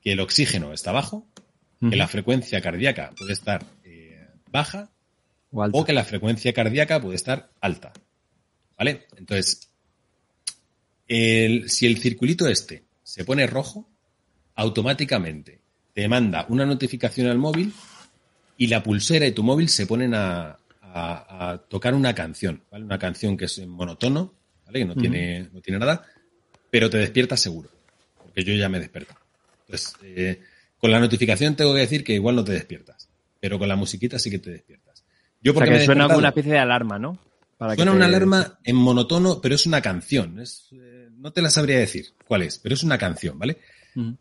[0.00, 1.26] que el oxígeno está bajo,
[1.80, 4.90] que la frecuencia cardíaca puede estar eh, baja
[5.50, 7.92] o, que la frecuencia cardíaca puede estar alta.
[8.76, 9.06] ¿Vale?
[9.16, 9.70] Entonces,
[11.08, 13.88] si el circulito este se pone rojo,
[14.54, 15.60] automáticamente
[15.92, 17.72] te manda una notificación al móvil
[18.56, 20.56] y la pulsera y tu móvil se ponen a,
[21.68, 22.84] tocar una canción, ¿vale?
[22.84, 24.34] Una canción que es en monotono,
[24.66, 24.80] ¿vale?
[24.80, 26.04] Que no, tiene, no tiene nada,
[26.68, 27.70] pero te despierta seguro,
[28.22, 29.14] porque yo ya me desperto.
[29.70, 30.40] Pues eh,
[30.78, 34.18] con la notificación tengo que decir que igual no te despiertas, pero con la musiquita
[34.18, 35.04] sí que te despiertas.
[35.40, 37.18] Yo porque o sea, que suena como una especie de alarma, ¿no?
[37.76, 40.42] suena una alarma en monotono, pero es una canción.
[40.72, 43.58] Eh, no te la sabría decir cuál es, pero es una canción, ¿vale?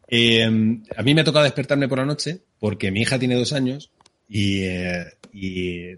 [0.07, 3.53] Eh, a mí me ha tocado despertarme por la noche porque mi hija tiene dos
[3.53, 3.91] años
[4.27, 4.62] y,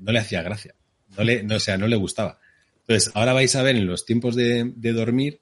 [0.02, 0.76] no le hacía gracia.
[1.18, 2.40] No le, no, o sea, no le gustaba.
[2.82, 5.42] Entonces, ahora vais a ver en los tiempos de dormir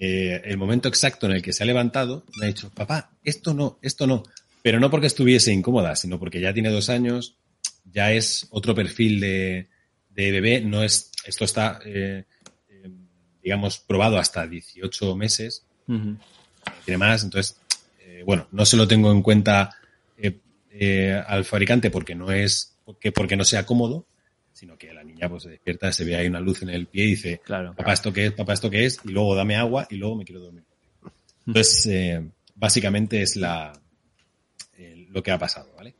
[0.00, 3.52] eh, el momento exacto en el que se ha levantado, me ha dicho, papá, esto
[3.52, 4.22] no, esto no.
[4.62, 7.36] Pero no porque estuviese incómoda, sino porque ya tiene dos años,
[7.84, 9.68] ya es otro perfil de,
[10.14, 12.24] bebé, no es, esto está, eh,
[12.68, 12.90] eh,
[13.42, 15.64] digamos, probado hasta 18 meses,
[16.84, 17.56] tiene más, entonces,
[18.26, 19.74] bueno, no se lo tengo en cuenta
[21.26, 24.06] al fabricante porque no es, porque, porque no sea cómodo,
[24.58, 27.04] sino que la niña pues se despierta, se ve ahí una luz en el pie
[27.04, 28.32] y dice, claro, papá, ¿esto qué es?
[28.32, 28.98] Papá, ¿esto qué es?
[29.04, 30.64] Y luego dame agua y luego me quiero dormir.
[31.46, 33.72] Entonces, eh, básicamente es la,
[34.76, 35.94] eh, lo que ha pasado, ¿vale?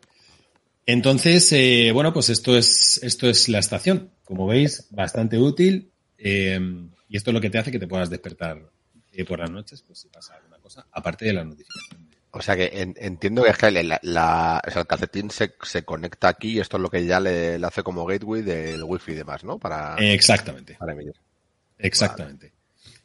[0.87, 4.11] Entonces, eh, bueno, pues esto es, esto es la estación.
[4.25, 5.93] Como veis, bastante útil.
[6.19, 8.61] y esto es lo que te hace que te puedas despertar
[9.27, 11.98] por las noches, pues si pasa alguna cosa, aparte de la notificación
[12.31, 16.61] o sea que entiendo que es que la, el calcetín se, se, conecta aquí y
[16.61, 19.59] esto es lo que ya le, hace como gateway del wifi y demás, ¿no?
[19.59, 20.75] Para, Exactamente.
[20.75, 20.95] Para
[21.79, 22.53] Exactamente.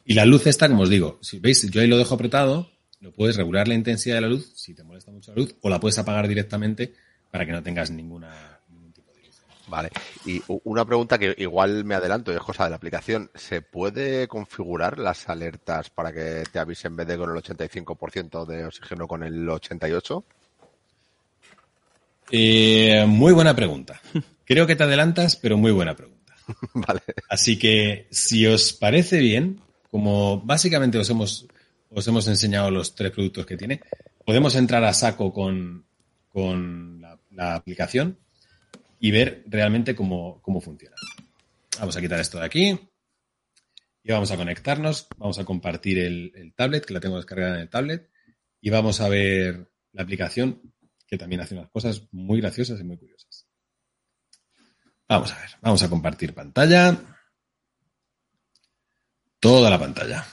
[0.04, 3.12] Y la luz está, como os digo, si veis, yo ahí lo dejo apretado, lo
[3.12, 5.80] puedes regular la intensidad de la luz si te molesta mucho la luz, o la
[5.80, 6.94] puedes apagar directamente
[7.30, 8.53] para que no tengas ninguna
[9.66, 9.90] Vale.
[10.26, 13.30] Y una pregunta que igual me adelanto y es cosa de la aplicación.
[13.34, 18.46] ¿Se puede configurar las alertas para que te avise en vez de con el 85%
[18.46, 20.24] de oxígeno con el 88%?
[22.30, 24.00] Eh, muy buena pregunta.
[24.44, 26.34] Creo que te adelantas, pero muy buena pregunta.
[26.74, 27.02] vale.
[27.28, 31.46] Así que, si os parece bien, como básicamente os hemos,
[31.90, 33.80] os hemos enseñado los tres productos que tiene,
[34.24, 35.84] podemos entrar a saco con,
[37.30, 38.18] la, aplicación
[39.04, 40.96] y ver realmente cómo, funciona.
[41.78, 42.80] Vamos a quitar esto de aquí
[44.02, 45.08] y vamos a conectarnos.
[45.18, 48.10] Vamos a compartir el, el tablet, que la tengo descargada en el tablet,
[48.62, 50.72] y vamos a ver la aplicación
[51.06, 53.46] que también hace unas cosas muy graciosas y muy curiosas.
[55.06, 56.98] Vamos a ver, vamos a compartir pantalla.
[59.38, 60.26] Toda la pantalla.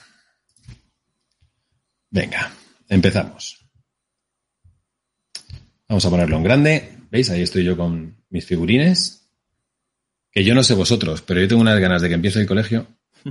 [2.08, 2.50] Venga,
[2.88, 3.68] empezamos.
[5.86, 7.01] Vamos a ponerlo en grande.
[7.12, 7.28] ¿Veis?
[7.28, 9.28] Ahí estoy yo con mis figurines.
[10.30, 12.88] Que yo no sé vosotros, pero yo tengo unas ganas de que empiece el colegio.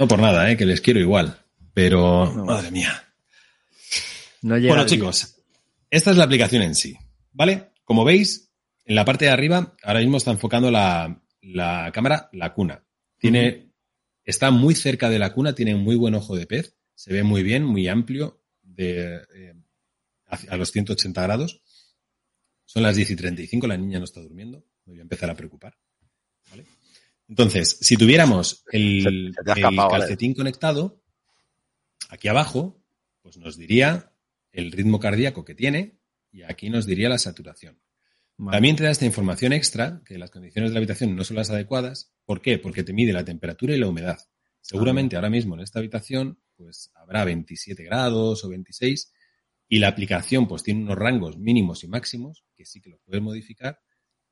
[0.00, 0.56] No por nada, ¿eh?
[0.56, 1.44] que les quiero igual.
[1.74, 3.04] Pero, madre mía.
[4.40, 5.36] bueno, chicos,
[5.90, 6.96] esta es la aplicación en sí.
[7.32, 7.68] ¿Vale?
[7.84, 8.50] Como veis,
[8.86, 11.22] en la parte de arriba, ahora mismo está enfocando la,
[11.92, 12.82] cámara la cuna.
[13.18, 13.74] Tiene,
[14.24, 17.42] está muy cerca de la cuna, tiene muy buen ojo de pez, se ve muy
[17.42, 19.54] bien, muy amplio, de, eh,
[20.26, 21.60] a los 180 grados.
[22.72, 25.34] Son las 10 y 35, la niña no está durmiendo, me voy a empezar a
[25.34, 25.76] preocupar.
[27.26, 31.02] Entonces, si tuviéramos el, calcetín conectado,
[32.10, 32.80] aquí abajo,
[33.22, 34.12] pues nos diría
[34.52, 35.98] el ritmo cardíaco que tiene
[36.30, 37.80] y aquí nos diría la saturación.
[38.36, 41.50] También te da esta información extra, que las condiciones de la habitación no son las
[41.50, 42.14] adecuadas.
[42.24, 42.58] ¿Por qué?
[42.58, 44.20] Porque te mide la temperatura y la humedad.
[44.60, 49.12] Seguramente ahora mismo en esta habitación pues habrá 27 grados o 26
[49.72, 53.22] y la aplicación pues tiene unos rangos mínimos y máximos que sí que los puedes
[53.22, 53.80] modificar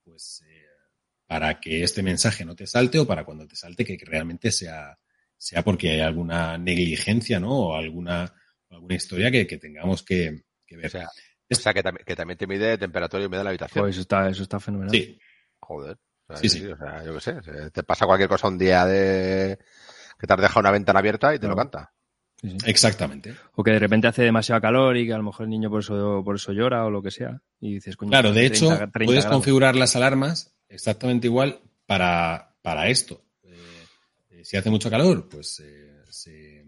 [0.02, 0.66] pues eh,
[1.26, 4.98] para que este mensaje no te salte o para cuando te salte que realmente sea,
[5.36, 7.52] sea porque hay alguna negligencia ¿no?
[7.52, 8.34] o alguna,
[8.68, 10.86] alguna historia que, tengamos que, ver.
[10.86, 11.08] O sea,
[11.50, 13.84] o sea que, que, también te mide temperatura y humedad de la habitación.
[13.84, 14.90] Pues eso está, eso está fenomenal.
[14.90, 15.18] Sí.
[15.60, 15.98] Joder.
[16.34, 16.66] sí, sí.
[16.66, 17.70] O sea, yo qué sé.
[17.70, 19.58] Te pasa cualquier cosa un día de
[20.18, 21.92] que te has dejado una ventana abierta y te lo canta.
[22.42, 23.34] Exactamente.
[23.56, 25.80] O que de repente hace demasiado calor y que a lo mejor el niño por
[25.80, 27.42] eso, por eso llora o lo que sea.
[27.60, 33.24] Y dices, Claro, de hecho, puedes configurar las alarmas exactamente igual para, para esto.
[33.42, 35.60] Eh, si hace mucho calor, pues
[36.26, 36.64] eh,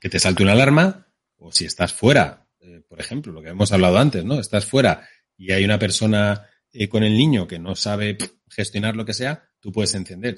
[0.00, 1.06] que te salte una alarma.
[1.38, 4.40] O si estás fuera, eh, por ejemplo, lo que hemos hablado antes, ¿no?
[4.40, 6.46] Estás fuera y hay una persona
[6.90, 10.36] con el niño que no sabe gestionar lo que sea, tú puedes encender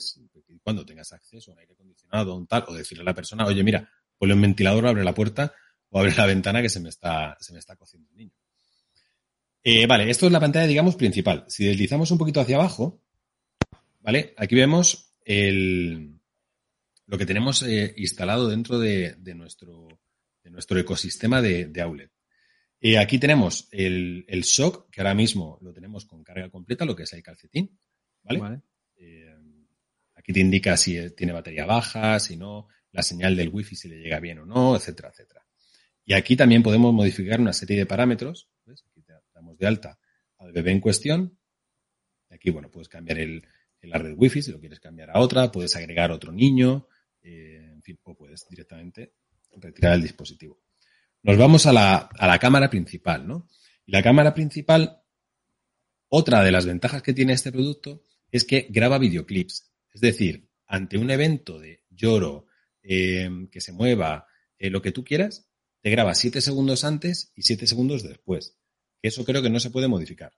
[0.63, 3.47] cuando tengas acceso a un aire acondicionado o un tal, o decirle a la persona,
[3.47, 3.89] oye, mira,
[4.19, 5.55] ponle un ventilador, abre la puerta
[5.91, 8.35] o abre la ventana que se me está, se me está cociendo el niño.
[9.63, 11.45] Eh, vale, esto es la pantalla, digamos, principal.
[11.49, 13.03] Si deslizamos un poquito hacia abajo,
[14.01, 14.35] ¿vale?
[14.37, 16.21] Aquí vemos el,
[17.07, 20.01] lo que tenemos eh, instalado dentro de, nuestro,
[20.43, 22.13] de nuestro ecosistema de, de Outlet.
[22.81, 26.95] Eh, aquí tenemos el, el, shock, que ahora mismo lo tenemos con carga completa, lo
[26.95, 27.79] que es el calcetín,
[28.23, 28.63] ¿vale?
[30.15, 33.99] aquí te indica si tiene batería baja, si no, la señal del wifi si le
[33.99, 35.47] llega bien o no, etcétera, etcétera.
[36.05, 38.49] Y aquí también podemos modificar una serie de parámetros.
[38.67, 39.99] Aquí te damos de alta
[40.39, 41.39] al bebé en cuestión.
[42.31, 43.47] Aquí, bueno, puedes cambiar el,
[43.81, 46.89] el red wifi si lo quieres cambiar a otra, puedes agregar otro niño,
[47.23, 49.15] eh, en fin, o puedes directamente
[49.57, 50.61] retirar el dispositivo.
[51.23, 53.49] Nos vamos a la, a la cámara principal, ¿no?
[53.87, 55.03] Y la cámara principal,
[56.09, 59.73] otra de las ventajas que tiene este producto es que graba videoclips.
[59.93, 62.47] Es decir, ante un evento de lloro,
[62.91, 64.27] Em, que se mueva,
[64.59, 65.47] eh, lo que tú quieras,
[65.83, 68.57] te graba siete segundos antes y siete segundos después.
[69.03, 70.33] eso creo que no se puede modificar.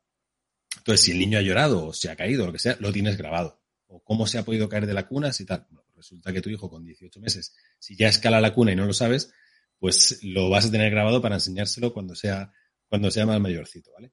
[0.79, 3.17] Entonces, si el niño ha llorado o se ha caído lo que sea, lo tienes
[3.17, 3.63] grabado.
[3.87, 5.69] O cómo se ha podido caer de la cuna, si tal.
[5.95, 8.93] resulta que tu hijo con 18 meses, si ya escala la cuna y no lo
[8.93, 9.33] sabes,
[9.79, 12.53] pues lo vas a tener grabado para enseñárselo cuando sea,
[12.89, 14.11] cuando sea más mayorcito, ¿vale?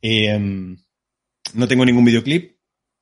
[0.00, 0.78] Em,
[1.52, 2.56] no tengo ningún videoclip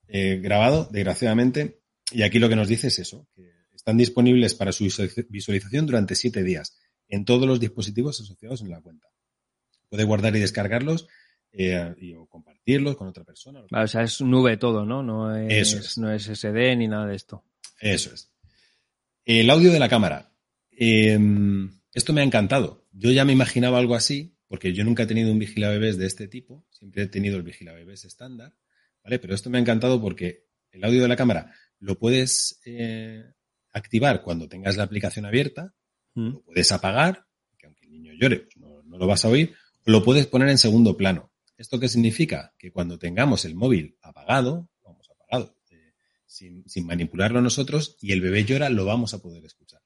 [0.09, 3.58] eh, grabado, desgraciadamente, y aquí lo que nos dice es eso, que
[3.89, 4.85] están disponibles para su
[5.31, 6.77] visualización durante siete días
[7.09, 9.09] en todos los dispositivos asociados en la cuenta.
[9.89, 11.09] Puede guardar y descargarlos
[11.53, 13.65] eh, y, o compartirlos con otra persona.
[13.71, 15.03] o sea, es nube todo, ¿no?
[15.03, 17.47] No es, no es SD ni nada de esto.
[17.81, 18.31] Eso es.
[19.25, 20.35] El audio de la cámara.
[20.71, 22.87] Em, esto me ha encantado.
[22.93, 26.29] Yo ya me imaginaba algo así, porque yo nunca he tenido un vigilabebés de este
[26.29, 26.67] tipo.
[26.69, 28.55] Siempre he tenido el vigilabebés estándar.
[29.03, 29.19] ¿Vale?
[29.19, 33.25] Pero esto me ha encantado porque el audio de la cámara lo puedes eh,
[33.79, 35.75] activar cuando tengas la aplicación abierta,
[36.15, 36.29] mm.
[36.29, 37.27] lo puedes apagar,
[37.59, 40.59] que aunque el niño llore, pues no, lo vas a oír, lo puedes poner en
[40.59, 41.33] segundo plano.
[41.57, 42.55] ¿Esto qué significa?
[42.59, 45.95] Que cuando tengamos el móvil apagado, vamos apagado, eh,
[46.27, 49.81] sin, manipularlo nosotros, y el bebé llora, lo vamos a poder escuchar.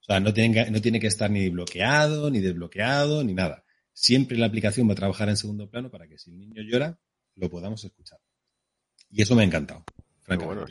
[0.00, 3.64] O sea, no tiene, que, no tiene que estar ni bloqueado, ni desbloqueado, ni nada.
[3.92, 6.98] Siempre la aplicación va a trabajar en segundo plano para que si el niño llora,
[7.34, 8.20] lo podamos escuchar.
[9.10, 9.84] Y eso me ha encantado.
[10.28, 10.66] Bueno,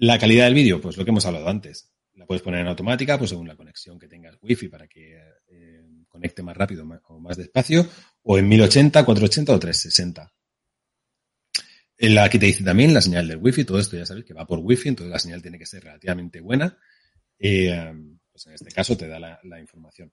[0.00, 1.92] La calidad del vídeo, pues lo que hemos hablado antes.
[2.14, 5.84] La puedes poner en automática, pues según la conexión que tengas wifi para que eh,
[6.08, 7.86] conecte más rápido o más despacio,
[8.22, 10.34] o en 1080, 480 o 360.
[12.24, 14.60] Aquí te dice también la señal del wifi, todo esto ya sabes que va por
[14.60, 16.78] wifi, entonces la señal tiene que ser relativamente buena.
[17.38, 17.92] Eh,
[18.32, 20.12] pues en este caso te da la, información.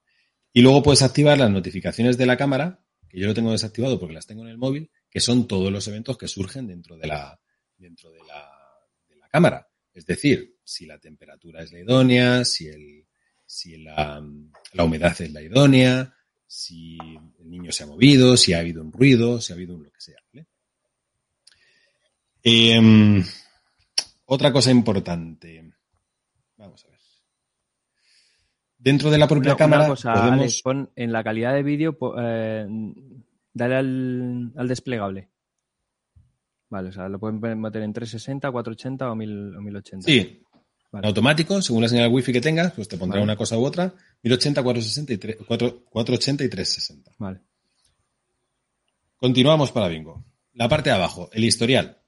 [0.52, 4.13] Y luego puedes activar las notificaciones de la cámara, que yo lo tengo desactivado porque
[4.13, 7.39] las tengo en el móvil, que son todos los eventos que surgen dentro de la,
[7.78, 8.54] dentro de la,
[9.30, 9.66] cámara.
[9.97, 13.07] Es decir, si la temperatura es la idónea, si, el,
[13.43, 14.23] si la,
[14.77, 16.99] humedad es la idónea, si
[17.39, 19.91] el niño se ha movido, si ha habido un ruido, si ha habido un lo
[19.91, 20.19] que sea.
[22.43, 23.25] Em,
[24.25, 25.73] otra cosa importante.
[26.57, 26.99] Vamos a ver.
[28.77, 29.88] Dentro de la propia cámara.
[29.88, 30.63] podemos...
[30.95, 32.67] en la calidad de vídeo, eh,
[33.51, 35.29] dale al, desplegable.
[36.69, 40.06] Vale, o sea, lo pueden meter en 360, 480 o, 1080.
[40.06, 40.43] Sí.
[40.91, 43.93] Automático, según la señal wifi que tengas, pues te pondrá una cosa u otra.
[44.23, 47.12] 1080, 460 480 y 360.
[47.17, 47.41] Vale.
[49.17, 50.25] Continuamos para Bingo.
[50.53, 52.01] La parte de abajo, el historial.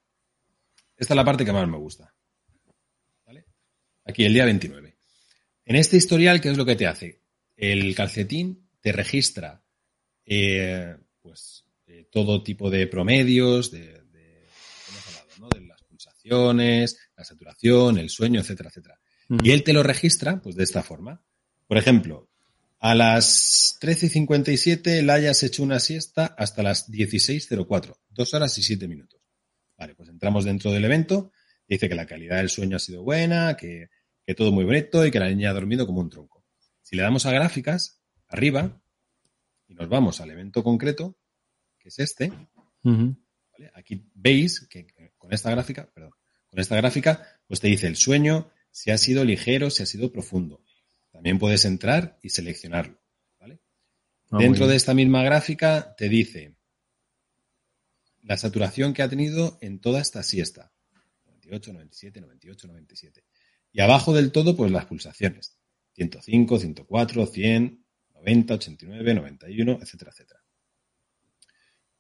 [0.98, 2.14] Esta es la parte que más me gusta.
[3.26, 3.46] ¿Vale?
[4.06, 4.98] Aquí, el día 29.
[5.66, 7.22] En este historial, ¿qué es lo que te hace?
[7.56, 9.62] El calcetín te registra
[10.26, 13.99] eh, pues, eh, todo tipo de promedios, de,
[16.20, 19.00] pulsaciones, la saturación, el sueño, etcétera, etcétera.
[19.44, 21.24] Y él te lo registra pues, de esta forma.
[21.68, 22.30] Por ejemplo,
[22.80, 28.88] a las 13.57 la hayas hecho una siesta hasta las 16.04, dos horas y siete
[28.88, 29.22] minutos.
[29.78, 31.32] Vale, pues entramos dentro del evento,
[31.68, 33.90] dice que la calidad del sueño ha sido buena, que,
[34.36, 36.46] todo muy bonito y que la niña ha dormido como un tronco.
[36.84, 38.80] Si le damos a gráficas, arriba,
[39.68, 41.18] y nos vamos al evento concreto,
[41.80, 42.32] que es este,
[43.74, 44.86] aquí veis que
[45.30, 46.12] con esta gráfica, perdón,
[46.48, 50.12] con esta gráfica, pues te dice el sueño, si ha sido ligero, si ha sido
[50.12, 50.64] profundo.
[51.12, 53.00] También puedes entrar y seleccionarlo.
[53.40, 56.56] Ah, Dentro de esta misma gráfica te dice
[58.24, 60.72] la saturación que ha tenido en toda esta siesta.
[61.28, 63.24] 98, 97, 98, 97.
[63.72, 65.60] Y abajo del todo, pues las pulsaciones.
[65.94, 70.40] 105, 104, 100, 90, 89, 91, etcétera, etcétera.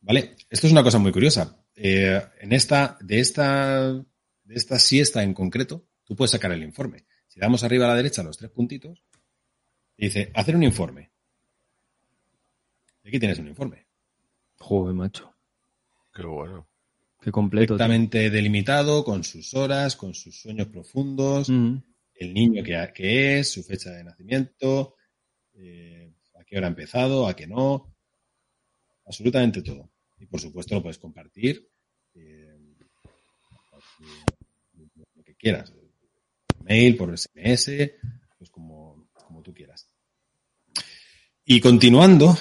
[0.02, 0.36] ¿Vale?
[0.50, 1.59] Esto es una cosa muy curiosa.
[1.82, 7.06] Eh, en esta, de esta, de esta siesta en concreto, tú puedes sacar el informe.
[7.30, 9.06] Si damos arriba a la derecha los tres puntitos,
[9.96, 11.10] dice, hacer un informe.
[13.02, 13.88] Y aquí tienes un informe.
[14.58, 15.34] Joder, macho.
[16.14, 16.68] Qué bueno.
[17.22, 17.78] Qué completo.
[17.78, 23.92] Perfectamente delimitado, con sus horas, con sus sueños profundos, el niño que, es, su fecha
[23.92, 24.96] de nacimiento,
[25.54, 27.96] eh, a qué hora ha empezado, a qué no.
[29.06, 29.90] Absolutamente todo.
[30.20, 31.70] Y por supuesto lo puedes compartir
[32.16, 32.60] eh,
[35.16, 35.72] lo que quieras.
[35.72, 37.72] Por mail, por SMS,
[38.38, 39.90] pues como, como tú quieras.
[41.46, 42.38] Y continuando,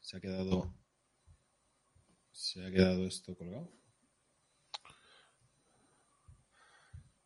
[0.00, 0.74] se ha quedado
[2.56, 3.70] se ha quedado esto colgado.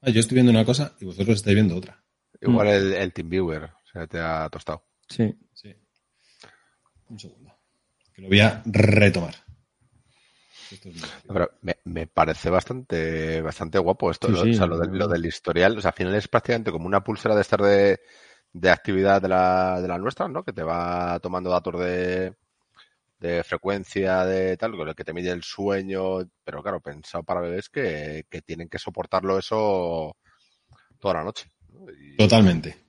[0.00, 2.02] Ah, yo estoy viendo una cosa y vosotros estáis viendo otra.
[2.40, 2.70] Igual mm.
[2.70, 4.86] el, el TeamViewer se te ha tostado.
[5.08, 5.32] Sí.
[5.52, 5.74] Sí.
[7.08, 7.54] Un segundo.
[8.14, 9.34] Que lo voy a retomar.
[11.84, 15.78] Me, parece bastante, bastante guapo esto, lo, o sea, lo, del, historial.
[15.78, 18.00] O sea, al final es prácticamente como una pulsera de estar de,
[18.52, 20.44] de actividad de la, de la nuestra, ¿no?
[20.44, 22.34] Que te va tomando datos de,
[23.20, 27.42] de frecuencia de tal, con el que te mide el sueño, pero claro, pensado para
[27.42, 30.16] bebés que, tienen que soportarlo eso
[30.98, 31.50] toda la noche.
[32.16, 32.86] Totalmente.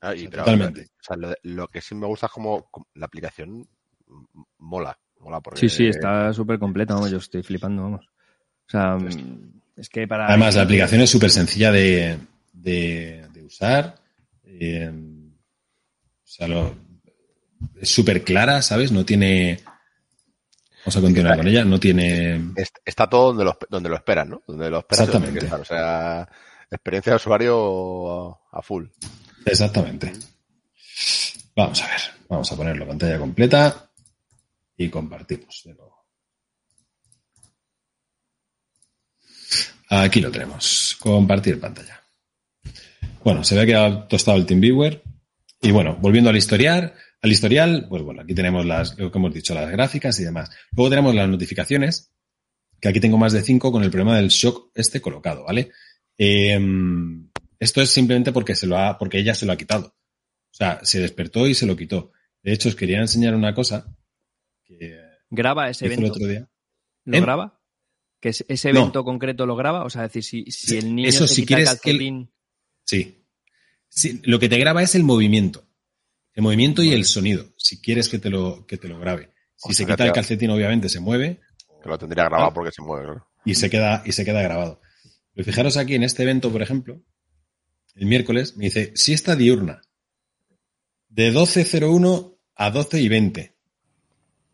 [0.00, 0.90] Totalmente.
[1.42, 3.68] lo, que sí me gusta es como, la aplicación
[4.58, 4.96] mola.
[5.24, 5.60] Mola porque...
[5.60, 8.06] Sí, sí, está súper completa, vamos, yo estoy flipando, vamos.
[8.66, 8.96] O sea,
[9.76, 10.28] es que para...
[10.28, 12.18] Además, la aplicación es súper sencilla de,
[12.52, 13.96] de, usar.
[14.44, 16.74] Eh, o sea, lo,
[17.80, 18.92] es súper clara, ¿sabes?
[18.92, 19.60] No tiene...
[20.84, 22.52] Vamos a continuar con ella, no tiene...
[22.84, 24.42] Está todo donde lo, donde lo esperan, ¿no?
[24.46, 25.06] Donde lo esperan.
[25.06, 25.54] Exactamente.
[25.54, 26.28] o sea,
[26.70, 28.86] experiencia de usuario a full.
[29.46, 30.12] Exactamente.
[31.56, 33.88] Vamos a ver, vamos a ponerlo pantalla completa
[34.76, 36.04] y compartimos de nuevo.
[39.88, 42.02] Aquí lo tenemos, compartir pantalla.
[43.22, 45.02] Bueno, se ve que ha tostado el TeamViewer.
[45.60, 49.32] Y bueno, volviendo al historial, al historial, pues bueno, aquí tenemos las, lo que hemos
[49.32, 50.50] dicho, las gráficas y demás.
[50.72, 52.12] Luego tenemos las notificaciones,
[52.80, 55.70] que aquí tengo más de cinco con el problema del shock este colocado, ¿vale?
[56.18, 59.86] Em, esto es simplemente porque se lo ha, porque ella se lo ha quitado.
[59.86, 62.12] O sea, se despertó y se lo quitó.
[62.42, 63.86] De hecho, os quería enseñar una cosa
[65.34, 66.06] graba ese evento.
[66.06, 66.48] El otro día.
[67.04, 67.20] ¿Lo ¿Eh?
[67.20, 67.60] graba?
[68.24, 71.44] que ese evento concreto lo graba, o sea, decir, si, si el niño Eso, si
[71.44, 72.32] quieres calcetín...
[72.82, 73.22] Sí.
[73.86, 74.22] sí.
[74.24, 75.68] Lo que te graba es el movimiento.
[76.32, 79.34] El movimiento y el sonido, si quieres que te lo, que te lo grabe.
[79.56, 81.42] Si se quita el calcetín, obviamente se mueve.
[81.82, 83.28] Que lo tendría grabado porque se mueve, claro.
[83.44, 84.80] Y se queda, y se queda grabado.
[85.34, 87.02] Pero fijaros aquí en este evento, por ejemplo,
[87.94, 89.82] el miércoles, me dice siesta diurna.
[91.08, 93.53] De 12.01 a 12 y 20.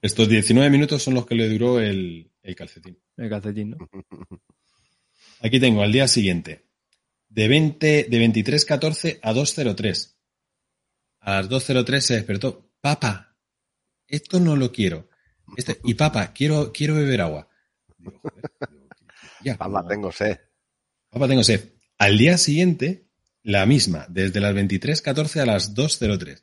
[0.03, 2.98] Estos 19 minutos son los que le duró el, el calcetín.
[3.16, 3.78] El calcetín, ¿no?
[5.42, 6.66] Aquí tengo al día siguiente.
[7.28, 10.14] De 20, de 23.14 a 2.03.
[11.20, 12.70] A las 2.03 se despertó.
[12.80, 13.36] Papá,
[14.07, 15.09] esto no lo quiero.
[15.57, 17.48] Este, y papá, quiero, quiero beber agua.
[19.59, 20.38] papá, tengo sed.
[21.11, 21.72] Papá, tengo sed.
[21.98, 23.09] Al día siguiente,
[23.42, 26.42] la misma, desde las 23.14 a las 2.03.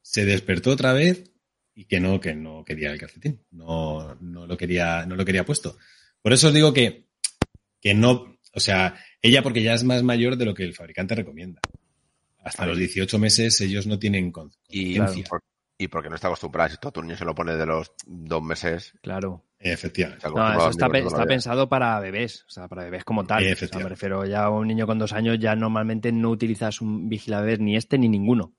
[0.00, 1.31] Se despertó otra vez
[1.74, 3.40] y que no, que no quería el calcetín.
[3.50, 5.76] No, no lo quería, no lo quería puesto.
[6.20, 7.06] Por eso os digo que,
[7.80, 11.14] que no, o sea, ella porque ya es más mayor de lo que el fabricante
[11.14, 11.60] recomienda.
[12.44, 15.24] Hasta los 18 meses ellos no tienen conciencia.
[15.78, 16.68] Y, porque no está acostumbrada.
[16.68, 18.92] Si todo tu niño se lo pone de los dos meses.
[19.00, 19.44] Claro.
[19.58, 20.28] Efectivamente.
[20.28, 20.88] No, eso está,
[21.24, 23.44] pensado para bebés, o sea, para bebés como tal.
[23.44, 27.60] me refiero ya a un niño con dos años, ya normalmente no utilizas un vigilador
[27.60, 28.54] ni este ni ninguno.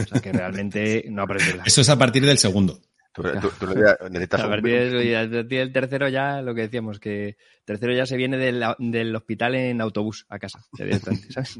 [0.00, 1.56] O sea, que realmente no aprendes.
[1.64, 2.80] Eso es a partir del segundo.
[3.12, 8.16] Tú, necesitas a partir del, tercero ya, lo que decíamos, que el tercero ya se
[8.16, 10.64] viene del, hospital en autobús a casa,
[11.28, 11.58] ¿sabes?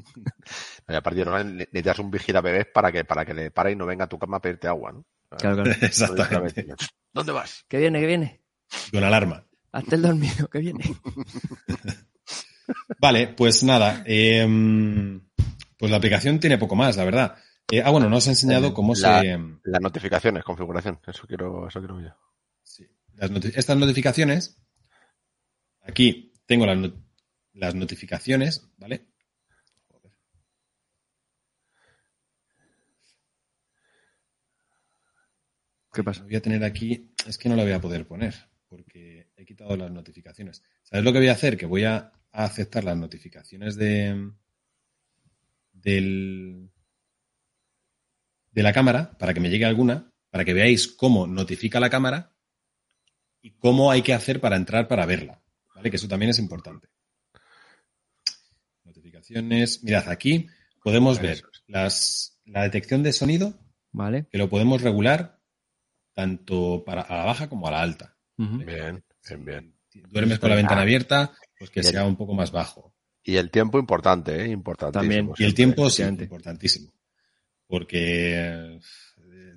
[0.87, 3.77] a partir de ahora necesitas un vigila bebés para que, para que le pare y
[3.77, 5.05] no venga a tu cama a pedirte agua, ¿no?
[5.39, 5.71] Claro, claro.
[5.83, 6.67] Exactamente.
[7.13, 7.65] ¿Dónde vas?
[7.69, 8.41] Que viene, que viene.
[8.93, 9.45] Con alarma.
[9.73, 10.85] Hazte el dormido, que viene.
[13.01, 14.05] vale, pues nada.
[14.07, 15.21] Em,
[15.77, 17.37] pues la aplicación tiene poco más, la verdad.
[17.73, 19.07] Eh, ah, bueno, nos ha enseñado cómo se.
[19.07, 20.99] Las notificaciones, configuración.
[21.07, 22.11] Eso quiero, eso quiero yo.
[22.63, 22.87] Sí.
[23.55, 24.61] estas notificaciones.
[25.83, 26.91] Aquí tengo las,
[27.55, 29.07] las notificaciones, ¿vale?
[35.93, 36.23] ¿Qué pasa?
[36.23, 37.13] Voy a tener aquí.
[37.27, 38.35] Es que no la voy a poder poner
[38.69, 40.63] porque he quitado las notificaciones.
[40.85, 41.57] ¿Sabes lo que voy a hacer?
[41.57, 44.31] Que voy a, aceptar las notificaciones de.
[45.73, 46.71] del
[48.51, 52.33] de la cámara para que me llegue alguna, para que veáis cómo notifica la cámara
[53.43, 55.43] y cómo hay que hacer para entrar para verla.
[55.75, 55.91] ¿Vale?
[55.91, 56.89] Que eso también es importante.
[58.85, 59.83] Notificaciones.
[59.83, 60.49] Mirad, aquí
[60.83, 63.59] podemos ver las, la detección de sonido,
[63.93, 64.27] ¿vale?
[64.31, 65.41] Que lo podemos regular
[66.13, 68.17] tanto para a la baja como a la alta.
[68.37, 69.75] Bien, bien, bien.
[70.09, 72.95] duermes con la ventana abierta, pues que sea un poco más bajo.
[73.23, 74.49] Y el tiempo importante, ¿eh?
[74.49, 75.03] Importantísimo.
[75.03, 75.33] También.
[75.37, 76.91] Y el tiempo, sí, importantísimo
[77.71, 78.81] porque eh,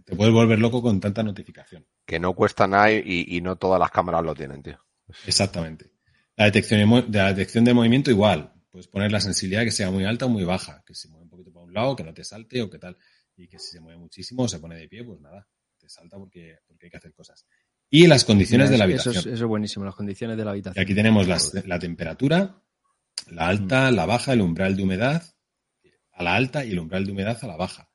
[0.05, 1.85] te puedes volver loco con tanta notificación.
[2.05, 4.79] Que no cuesta nada y, no todas las cámaras lo tienen, tío.
[5.25, 5.91] Exactamente.
[6.35, 6.79] La detección
[7.11, 8.53] de, la detección de movimiento igual.
[8.69, 11.29] Puedes poner la sensibilidad que sea muy alta o muy baja, que se mueve un
[11.29, 12.97] poquito para un lado, que no te salte o qué tal.
[13.35, 15.47] Y que si se mueve muchísimo o se pone de pie, pues nada,
[15.79, 17.45] te salta porque, porque hay que hacer cosas.
[17.89, 19.15] Y las condiciones de la habitación.
[19.15, 20.79] Eso es, buenísimo, las condiciones de la habitación.
[20.79, 22.61] Y aquí tenemos la temperatura,
[23.27, 23.95] la alta, mm.
[23.95, 25.23] la baja, el umbral de humedad
[26.11, 27.89] a la alta y el umbral de humedad a la baja.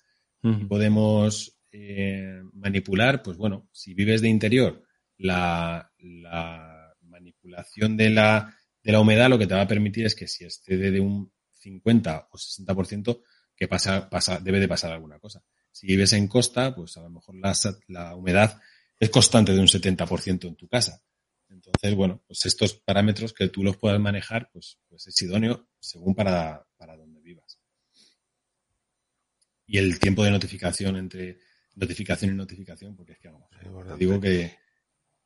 [0.68, 4.82] Podemos eh, manipular, pues bueno, si vives de interior,
[5.16, 5.90] la,
[7.02, 10.44] manipulación de la, de la humedad lo que te va a permitir es que si
[10.44, 13.22] excede de un 50 o 60%,
[13.56, 15.42] que pasa, pasa, debe de pasar alguna cosa.
[15.72, 17.52] Si vives en costa, pues a lo mejor la,
[17.88, 18.60] la humedad
[18.98, 21.02] es constante de un 70% en tu casa.
[21.48, 26.14] Entonces, bueno, pues estos parámetros que tú los puedas manejar, pues, pues es idóneo según
[26.14, 27.07] para, para donde
[29.68, 31.38] y el tiempo de notificación entre
[31.76, 34.56] notificación y notificación, porque es que vamos, te digo que,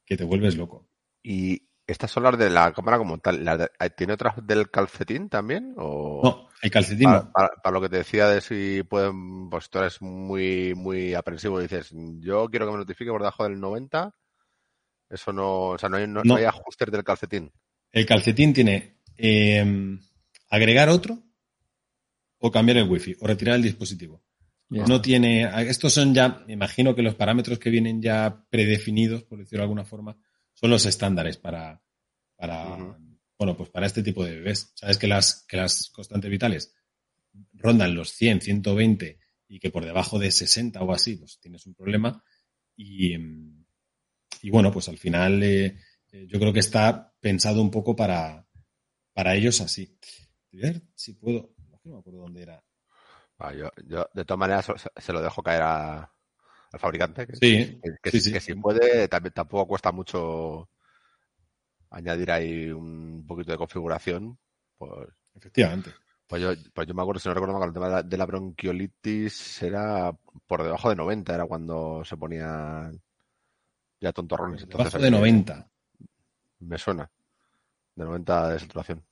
[0.05, 0.91] te vuelves loco.
[1.23, 3.71] ¿Y estas son las de la cámara como tal?
[3.97, 5.75] ¿Tiene otras del calcetín también?
[5.79, 6.21] O...
[6.23, 7.33] No, el calcetín para, no.
[7.63, 11.63] Para, lo que te decía de si pueden, pues tú eres muy, muy aprensivo y
[11.63, 14.15] dices, yo quiero que me notifique por debajo del 90,
[15.09, 17.53] eso no, o sea, no hay, no, hay ajustes del calcetín.
[17.93, 19.99] El calcetín tiene eh,
[20.51, 21.23] agregar otro
[22.39, 24.23] o cambiar el wifi o retirar el dispositivo.
[24.73, 25.51] No tiene.
[25.69, 29.65] Estos son ya, me imagino que los parámetros que vienen ya predefinidos, por decirlo de
[29.65, 30.17] alguna forma,
[30.55, 31.83] son los estándares para,
[32.37, 32.97] para
[33.39, 34.73] bueno, pues para este tipo de bebés.
[34.75, 36.75] Sabes que las, que las constantes vitales
[37.55, 39.19] rondan los 100, 120
[39.49, 42.23] y que por debajo de 60 o así, pues tienes un problema.
[42.77, 43.15] Y,
[44.43, 45.77] y bueno, pues al final eh,
[46.13, 48.47] eh, yo creo que está pensado un poco para,
[49.13, 49.99] para ellos así.
[50.55, 51.55] A ver si puedo.
[51.85, 52.65] No me acuerdo dónde era.
[53.43, 53.71] Ah, yo,
[54.15, 56.09] de todas maneras, se lo dejo caer al
[56.79, 57.27] fabricante.
[57.27, 60.69] Que, sí, que, si puede, también, tampoco cuesta mucho
[61.91, 64.39] añadir ahí un poquito de configuración,
[64.79, 65.09] pues...
[65.35, 65.91] Efectivamente.
[66.29, 69.63] Pues yo, pues yo me acuerdo, si no recuerdo mal, el tema de la, bronquiolitis
[69.63, 70.17] era
[70.47, 72.93] por debajo de 90, era cuando se ponía
[74.01, 74.69] ya tontorrones.
[74.69, 75.69] Debajo de 90.
[76.61, 77.11] Me suena.
[77.97, 79.05] De 90 de saturación.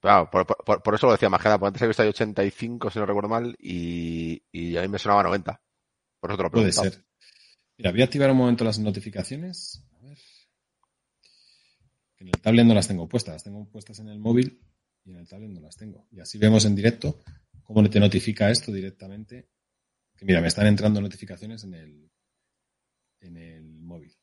[0.00, 2.98] Claro, por, eso lo decía más que nada, porque antes había visto ahí 85, si
[2.98, 5.62] no recuerdo mal, y, y a mí me sonaba 90.
[6.18, 7.04] Por eso te lo Puede ser.
[7.76, 9.82] Mira, voy a activar un momento las notificaciones.
[9.92, 10.18] A ver.
[12.18, 14.60] En el tablet no las tengo puestas, las tengo puestas en el móvil
[15.04, 16.06] y en el tablet no las tengo.
[16.10, 17.22] Y así vemos en directo
[17.62, 19.48] cómo te notifica esto directamente.
[20.16, 22.10] Que mira, me están entrando notificaciones en el,
[23.20, 24.14] en el móvil.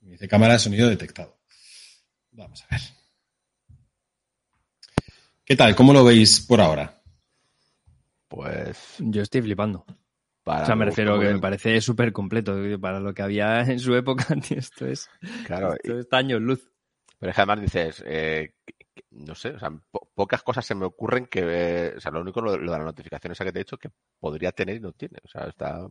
[0.00, 1.40] Me dice cámara de sonido detectado.
[2.32, 2.97] Vamos a ver.
[5.48, 5.74] ¿Qué tal?
[5.74, 7.00] ¿Cómo lo veis por ahora?
[8.28, 8.96] Pues.
[8.98, 9.86] Yo estoy flipando.
[10.44, 12.54] o sea, me refiero que me parece súper completo.
[12.78, 15.08] Para lo que había en su época, esto es.
[15.46, 15.72] Claro.
[15.72, 16.70] Esto es años luz.
[17.18, 18.56] Pero es que además dices, eh,
[19.12, 19.70] no sé, o sea,
[20.14, 23.46] pocas cosas se me ocurren que, o sea, lo único lo, de la notificación esa
[23.46, 23.88] que te he dicho que
[24.20, 25.16] podría tener y no tiene.
[25.24, 25.88] O sea, está.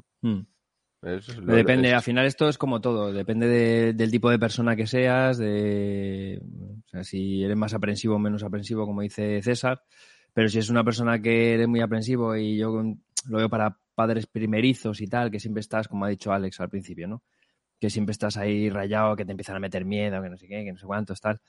[1.02, 6.42] Depende, al final esto es como todo, depende del tipo de persona que seas, de
[6.86, 9.84] o sea, si eres más aprensivo o menos aprensivo, como dice César,
[10.34, 14.26] pero si es una persona que eres muy aprensivo y yo lo veo para padres
[14.26, 17.24] primerizos y tal, que siempre estás, como ha dicho Alex al principio, ¿no?
[17.80, 20.64] Que siempre estás ahí rayado, que te empiezan a meter miedo, que no sé qué,
[20.64, 21.42] que no sé cuántos, tal.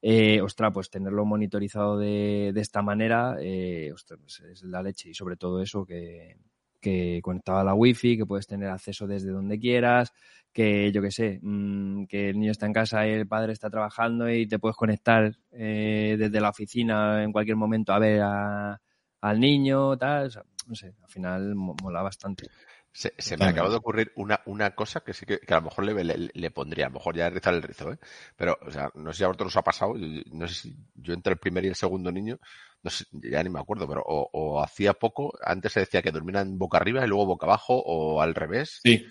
[0.00, 5.10] Eh, ostras, pues tenerlo monitorizado de, de esta manera, eh, ostras, pues es la leche
[5.10, 6.36] y sobre todo eso que,
[6.82, 10.12] que conectado a la wifi, que puedes tener acceso desde donde quieras,
[10.52, 13.70] que yo qué sé, mmm, que el niño está en casa y el padre está
[13.70, 18.80] trabajando y te puedes conectar eh, desde la oficina en cualquier momento a ver a,
[19.22, 22.48] al niño, tal, o sea, no sé, al final mola bastante.
[22.94, 25.64] Se, se me acaba de ocurrir una, una cosa que sí que, que a lo
[25.64, 27.98] mejor le, le, le, pondría, a lo mejor ya rizar el rizo, ¿eh?
[28.36, 31.14] Pero, o sea, no sé si a vosotros os ha pasado, no sé si yo
[31.14, 32.38] entre el primer y el segundo niño,
[32.82, 36.10] no sé, ya ni me acuerdo, pero o, o hacía poco, antes se decía que
[36.10, 38.80] durmieran boca arriba y luego boca abajo, o al revés.
[38.82, 39.06] Sí.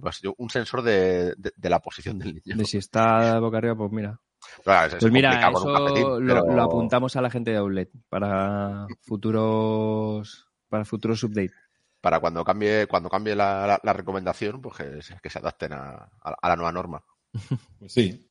[0.00, 2.56] Pues, un sensor de, de, de la posición del niño.
[2.56, 4.20] De si está boca arriba, pues mira.
[4.62, 6.20] Claro, pues mira, eso pero...
[6.20, 11.63] lo, lo, apuntamos a la gente de Outlet para futuros para futuros updates
[12.04, 14.76] para cuando cambie, cuando cambie la, recomendación, pues
[15.22, 16.06] que, se adapten a,
[16.42, 17.02] la nueva norma.
[17.78, 18.30] Pues sí.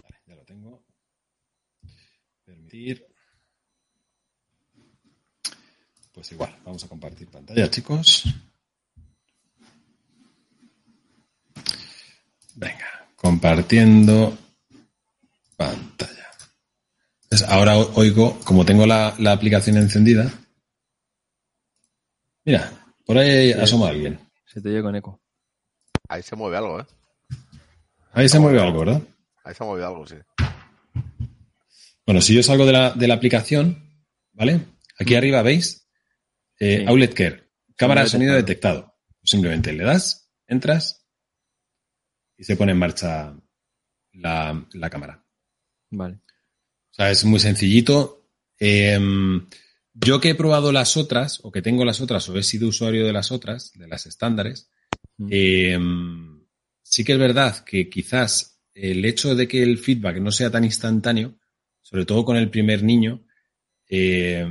[0.00, 0.84] Vale, ya lo tengo.
[2.44, 3.04] Permitir.
[6.12, 8.22] Pues igual, vamos a compartir pantalla, chicos.
[12.54, 14.38] Venga, compartiendo
[15.56, 16.30] pantalla.
[17.24, 20.32] Entonces, ahora oigo, como tengo la aplicación encendida,
[22.44, 22.72] Mira,
[23.04, 24.18] por ahí sí, asoma alguien.
[24.46, 25.20] Se te oye con eco.
[26.08, 26.86] Ahí se mueve algo, ¿eh?
[28.12, 29.02] Ahí se mueve algo, ¿verdad?
[29.44, 30.16] Ahí se mueve algo, sí.
[32.04, 34.60] Bueno, si yo salgo de la, de la aplicación, ¿vale?
[34.98, 35.88] Aquí arriba veis
[36.58, 36.84] eh, sí.
[36.86, 38.94] Outlet Care, cámara de sonido detectado.
[39.22, 41.06] Simplemente le das, entras
[42.36, 43.36] y se pone en marcha
[44.12, 45.24] la, la cámara.
[45.90, 46.16] Vale.
[46.16, 48.28] O sea, es muy sencillito.
[48.58, 48.98] Eh,
[49.94, 53.06] yo que he probado las otras, o que tengo las otras, o he sido usuario
[53.06, 54.70] de las otras, de las estándares,
[55.18, 55.28] mm.
[55.30, 55.78] eh,
[56.82, 60.64] sí que es verdad que quizás el hecho de que el feedback no sea tan
[60.64, 61.38] instantáneo,
[61.80, 63.24] sobre todo con el primer niño,
[63.88, 64.46] eh,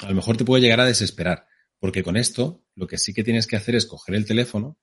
[0.00, 1.46] a lo mejor te puede llegar a desesperar.
[1.78, 4.78] Porque con esto, lo que sí que tienes que hacer es coger el teléfono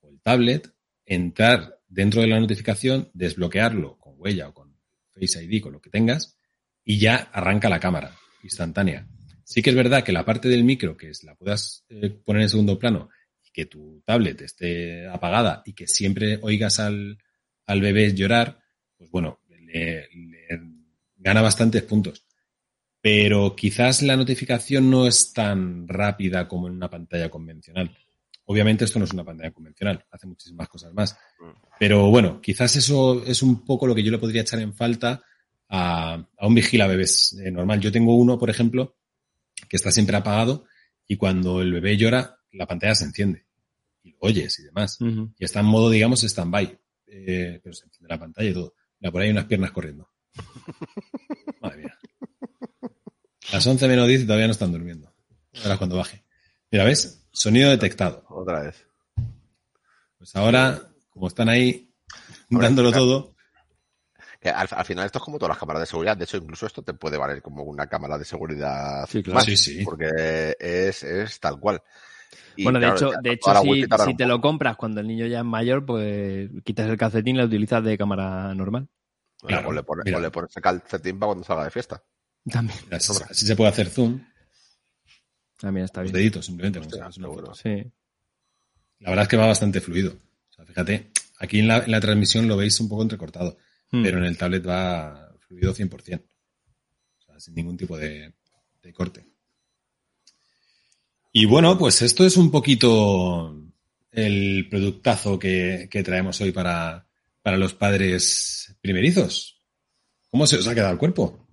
[0.00, 0.72] o el tablet,
[1.06, 4.76] entrar dentro de la notificación, desbloquearlo con huella o con
[5.14, 6.38] Face ID, con lo que tengas,
[6.84, 9.06] y ya arranca la cámara instantánea.
[9.44, 12.42] Sí que es verdad que la parte del micro, que es, la puedas eh, poner
[12.42, 13.08] en segundo plano
[13.44, 17.18] y que tu tablet esté apagada y que siempre oigas al,
[17.66, 18.60] al bebé llorar,
[18.96, 20.08] pues bueno, le,
[21.16, 22.26] gana bastantes puntos.
[23.00, 27.96] Pero quizás la notificación no es tan rápida como en una pantalla convencional.
[28.44, 31.16] Obviamente esto no es una pantalla convencional, hace muchísimas cosas más.
[31.78, 35.22] Pero bueno, quizás eso es un poco lo que yo le podría echar en falta
[35.68, 37.80] a, a un vigila bebés eh, normal.
[37.80, 38.96] Yo tengo uno, por ejemplo,
[39.68, 40.64] que está siempre apagado
[41.06, 43.46] y cuando el bebé llora, la pantalla se enciende
[44.02, 45.00] y lo oyes y demás.
[45.00, 45.34] Uh -huh.
[45.38, 48.74] Y está en modo, digamos, stand-by, eh, pero se enciende la pantalla y todo.
[49.00, 50.08] Mira, por ahí hay unas piernas corriendo.
[51.60, 51.98] Madre mía.
[53.52, 55.12] Las 11 menos 10 y todavía no están durmiendo.
[55.62, 56.24] Ahora cuando baje.
[56.70, 57.26] Mira, ¿ves?
[57.32, 58.24] Sonido detectado.
[58.28, 58.86] Otra vez.
[60.16, 61.90] Pues ahora, como están ahí
[62.50, 63.04] ahora, dándolo claro.
[63.04, 63.31] todo,
[64.50, 66.16] al, al, final esto es como todas las cámaras de seguridad.
[66.16, 69.36] De hecho, incluso esto te puede valer como una cámara de seguridad sí, claro.
[69.36, 69.84] más, sí, sí.
[69.84, 71.82] porque es, es tal cual.
[72.62, 73.52] bueno, de hecho, de hecho
[74.04, 77.38] si, te lo compras cuando el niño ya es mayor, pues quitas el calcetín y
[77.38, 78.88] lo utilizas de cámara normal.
[79.46, 80.06] claro, o le pones,
[80.56, 82.02] el calcetín para cuando salga de fiesta.
[82.50, 82.78] También.
[82.90, 84.20] Así, se puede hacer zoom.
[85.60, 86.12] También está bien.
[86.12, 86.80] Los deditos, simplemente.
[87.54, 87.92] Sí.
[88.98, 90.12] La verdad es que va bastante fluido.
[90.50, 93.56] O sea, fíjate, aquí en la, transmisión lo veis un poco entrecortado,
[93.92, 94.02] hmm.
[94.02, 96.20] pero en el tablet va fluido 100%.
[97.18, 98.34] O sea, sin ningún tipo de
[98.92, 99.24] corte.
[101.34, 103.56] Y bueno, pues esto es un poquito
[104.12, 107.06] el productazo que, traemos hoy para,
[107.44, 109.58] los padres primerizos.
[110.30, 111.48] ¿Cómo se os ha quedado el cuerpo?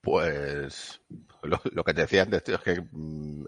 [0.00, 1.02] Pues
[1.42, 3.44] lo, que te decía antes, tío, es que mm,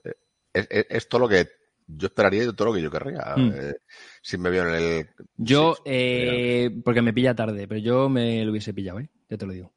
[0.53, 1.49] es, todo lo que
[1.87, 3.35] yo esperaría todo lo que yo querría.
[3.37, 3.53] Mm.
[3.55, 3.75] Eh,
[4.23, 5.09] si me vio en el.
[5.37, 9.11] Yo, eh, porque me pilla tarde, pero yo me lo hubiese pillado, ¿eh?
[9.29, 9.73] Ya te lo digo.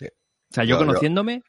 [0.00, 1.42] O sea, yo, conociéndome,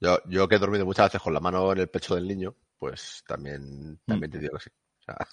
[0.00, 2.56] yo, yo que he dormido muchas veces con la mano en el pecho del niño,
[2.78, 4.70] pues también, también te digo que sí.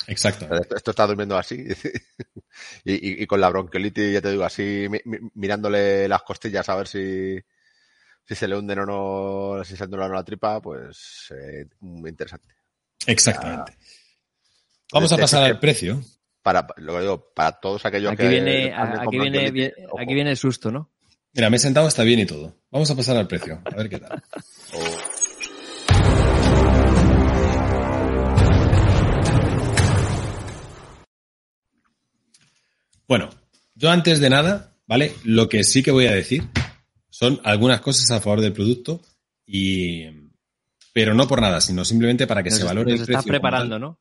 [0.07, 0.45] Exacto.
[0.75, 1.65] Esto, está durmiendo así
[2.83, 4.87] y, y, con la bronquiolitis, ya te digo, así
[5.35, 7.39] mirándole las costillas a ver si,
[8.27, 12.55] si se le hunden o no, si se le la tripa, pues eh, muy interesante.
[13.05, 13.77] Exactamente.
[14.91, 16.01] Vamos a pasar al precio.
[16.41, 18.29] Para, lo que digo, para todos aquellos aquí que.
[18.29, 20.91] Viene, aquí, viene, aquí viene el susto, ¿no?
[21.33, 22.55] Mira, me he sentado, está bien y todo.
[22.69, 24.21] Vamos a pasar al precio, a ver qué tal.
[33.07, 33.29] Bueno,
[33.75, 35.13] yo antes de nada, ¿vale?
[35.23, 36.49] Lo que sí que voy a decir
[37.17, 39.01] son algunas cosas a favor del producto
[39.43, 40.03] y
[40.93, 43.23] pero no por nada, sino simplemente para que se valore el precio.
[43.23, 43.99] preparando, ¿no?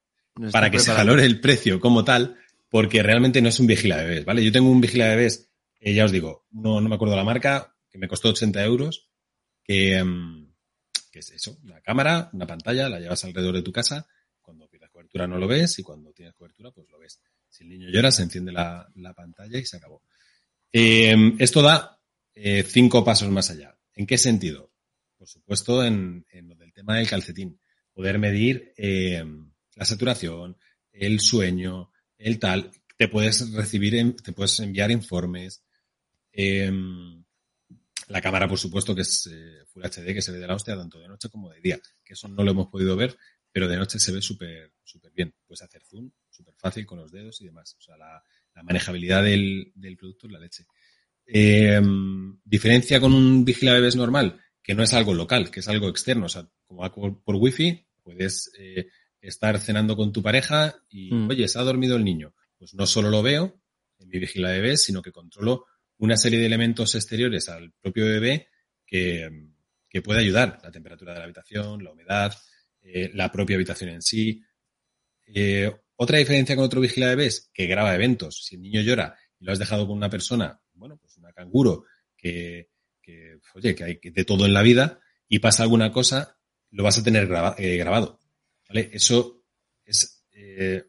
[0.52, 2.36] para que se valore el precio como tal,
[2.68, 4.44] porque realmente no es un vigila bebés, ¿vale?
[4.44, 5.48] Yo tengo un vigila bebés
[5.80, 9.08] eh, ya os digo, no, no me acuerdo la marca, que me costó 80 euros,
[9.66, 10.52] em,
[11.10, 14.06] que, es eso, una cámara, una pantalla, la llevas alrededor de tu casa,
[14.42, 17.18] cuando pierdes cobertura no lo ves y cuando tienes cobertura pues lo ves.
[17.48, 20.02] Si el niño llora se enciende la, pantalla y se acabó.
[20.70, 21.95] Em, esto da
[22.36, 23.76] eh, cinco pasos más allá.
[23.94, 24.72] ¿En qué sentido?
[25.18, 27.60] Por supuesto, en, lo del tema del calcetín.
[27.92, 30.56] Poder medir em, la saturación,
[30.92, 32.70] el sueño, el tal.
[32.96, 35.66] Te puedes recibir, te puedes enviar informes,
[36.38, 37.24] Em,
[38.08, 40.76] la cámara, por supuesto, que es eh, Full HD, que se ve de la hostia
[40.76, 43.16] tanto de noche como de día, que eso no lo hemos podido ver,
[43.50, 45.34] pero de noche se ve súper súper bien.
[45.46, 47.74] Puedes hacer zoom súper fácil con los dedos y demás.
[47.78, 48.22] O sea, la,
[48.62, 50.66] manejabilidad del, producto es la leche.
[51.26, 55.88] Em, diferencia con un vigila bebés normal, que no es algo local, que es algo
[55.88, 56.26] externo.
[56.26, 58.88] O sea, como va por, wifi, puedes eh,
[59.20, 61.30] estar cenando con tu pareja y, mm.
[61.30, 62.34] oye, se ha dormido el niño.
[62.58, 63.60] Pues no solo lo veo
[63.98, 65.66] en mi vigila bebés, sino que controlo
[65.98, 68.48] una serie de elementos exteriores al propio bebé
[68.86, 69.30] que,
[70.04, 70.60] puede ayudar.
[70.62, 72.34] La temperatura de la habitación, la humedad,
[72.82, 74.42] eh, la propia habitación en sí.
[75.24, 78.44] Eh, otra diferencia con otro vigila bebés que graba eventos.
[78.44, 80.60] Si el niño llora y lo has dejado con una persona,
[81.36, 81.84] canguro
[82.16, 82.70] que,
[83.54, 86.38] oye, que hay de todo en la vida y pasa alguna cosa,
[86.70, 87.28] lo vas a tener
[87.58, 88.18] eh, grabado.
[88.68, 88.90] ¿Vale?
[88.92, 89.44] Eso
[89.84, 90.24] es,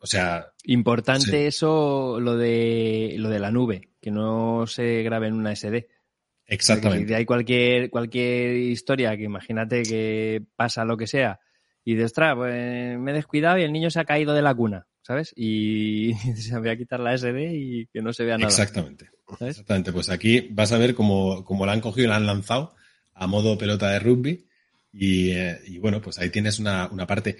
[0.02, 0.48] o sea.
[0.64, 5.88] Importante eso, lo de, lo de la nube que no se grabe en una SD.
[6.46, 7.10] Exactamente.
[7.10, 11.40] Si hay cualquier, cualquier historia que imagínate que pasa lo que sea
[11.84, 14.54] y de ostras, pues me he descuidado y el niño se ha caído de la
[14.54, 15.34] cuna, ¿sabes?
[15.36, 18.50] Y se voy a quitar la SD y que no se vea nada.
[18.50, 19.10] Exactamente.
[19.42, 19.92] Exactamente.
[19.92, 22.76] Pues aquí vas a ver cómo, cómo la han cogido y la han lanzado
[23.14, 24.48] a modo pelota de rugby.
[24.94, 27.38] Y, eh, y bueno, pues ahí tienes una, una parte.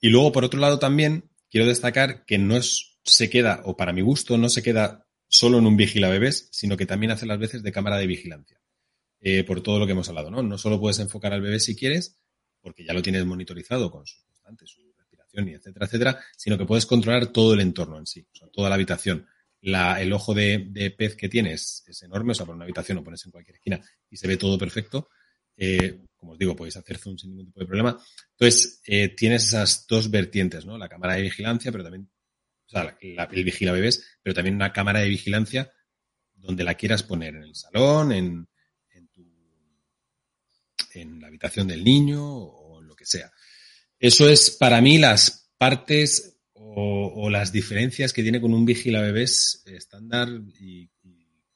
[0.00, 3.92] Y luego, por otro lado, también quiero destacar que no es, se queda, o para
[3.92, 7.38] mi gusto, no se queda solo en un vigila bebés, sino que también hace las
[7.38, 8.60] veces de cámara de vigilancia.
[9.20, 10.42] Eh, por todo lo que hemos hablado, ¿no?
[10.42, 12.16] No solo puedes enfocar al bebé si quieres,
[12.62, 16.64] porque ya lo tienes monitorizado con sus constantes, su respiración y etcétera, etcétera, sino que
[16.64, 19.26] puedes controlar todo el entorno en sí, o sea, toda la habitación.
[19.62, 23.24] El ojo de, pez que tienes es enorme, o sea, por una habitación lo pones
[23.26, 25.08] en cualquier esquina y se ve todo perfecto.
[25.56, 27.98] Eh, como os digo, podéis hacer zoom sin ningún tipo de problema.
[28.30, 30.78] Entonces, eh, tienes esas dos vertientes, ¿no?
[30.78, 32.08] La cámara de vigilancia, pero también
[32.66, 35.72] o sea, el vigila bebés, pero también una cámara de vigilancia
[36.34, 38.48] donde la quieras poner, en el salón, en,
[40.94, 43.30] en, la habitación del niño o lo que sea.
[43.98, 46.29] Eso es para mí las partes
[46.74, 50.28] o, las diferencias que tiene con un vigila bebés estándar
[50.60, 50.88] y,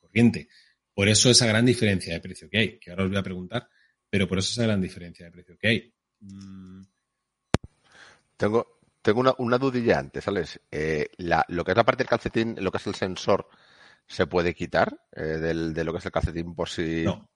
[0.00, 0.48] corriente.
[0.92, 3.68] Por eso esa gran diferencia de precio que hay, que ahora os voy a preguntar,
[4.08, 5.94] pero por eso esa gran diferencia de precio que hay.
[6.20, 6.82] Mm.
[8.36, 10.60] Tengo, tengo una, una dudilla antes, ¿sabes?
[10.70, 13.48] Eh, lo que es la parte del calcetín, lo que es el sensor,
[14.06, 17.04] ¿se puede quitar eh, del, de lo que es el calcetín por si...
[17.04, 17.28] No.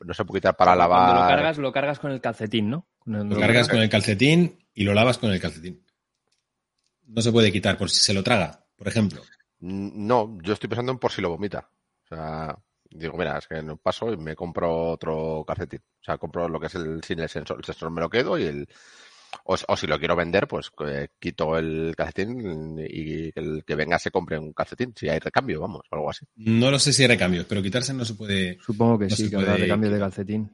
[0.00, 1.06] no se puede quitar para lavar...
[1.06, 2.86] Cuando lo cargas, lo cargas con el calcetín, ¿no?
[3.04, 5.82] lo cargas con el calcetín y lo lavas con el calcetín.
[7.08, 9.22] No se puede quitar por si se lo traga, por ejemplo.
[9.60, 11.70] No, yo estoy pensando en por si lo vomita.
[12.04, 12.56] O sea,
[12.90, 15.80] digo, mira, es que no paso y me compro otro calcetín.
[16.00, 17.58] O sea, compro lo que es el sin el sensor.
[17.58, 18.68] El sensor me lo quedo y el.
[19.44, 24.10] O, si lo quiero vender, pues eh, quito el calcetín y el que venga se
[24.10, 24.94] compre un calcetín.
[24.96, 26.24] Si hay recambio, vamos, o algo así.
[26.36, 28.58] No lo sé si hay recambio, pero quitarse no se puede.
[28.64, 30.50] Supongo que sí, que habrá recambio de calcetín.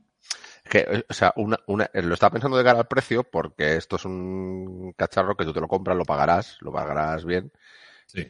[0.65, 3.97] Que, eh, o sea, una, una, lo estaba pensando de cara al precio porque esto
[3.97, 7.53] es un cacharro que tú te lo compras, lo pagarás, lo pagarás bien,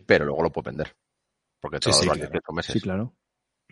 [0.07, 0.97] pero luego lo puedes vender.
[1.61, 2.73] Porque te sí, va a durar 18 meses.
[2.73, 3.15] Sí, claro.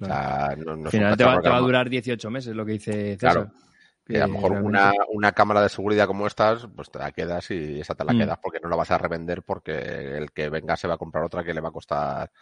[0.00, 3.32] Al final te va, a durar 18 meses, lo que dice César.
[3.32, 3.52] Claro.
[4.04, 7.48] Que a lo mejor una, una, cámara de seguridad como estas, pues te la quedas
[7.52, 8.18] y esa te la mm.
[8.18, 11.22] quedas porque no la vas a revender porque el que venga se va a comprar
[11.22, 12.32] otra que le va a costar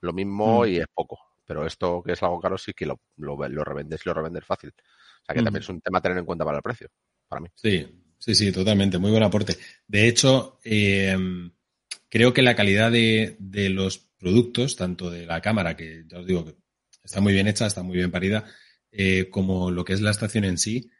[0.00, 0.66] lo mismo mm.
[0.66, 1.18] y es poco.
[1.46, 4.44] Pero esto que es algo caro sí que lo, lo, lo revendes y lo revendes
[4.44, 4.74] fácil.
[5.26, 6.88] O sea que también es un tema a tener en cuenta para el precio,
[7.26, 7.48] para mí.
[7.54, 7.84] Sí,
[8.16, 8.98] sí, sí, totalmente.
[8.98, 9.56] Muy buen aporte.
[9.88, 11.16] De hecho, eh,
[12.08, 16.26] creo que la calidad de, de los productos, tanto de la cámara, que ya os
[16.26, 16.54] digo que
[17.02, 18.44] está muy bien hecha, está muy bien parida,
[18.92, 20.90] eh, como lo que es la estación en sí,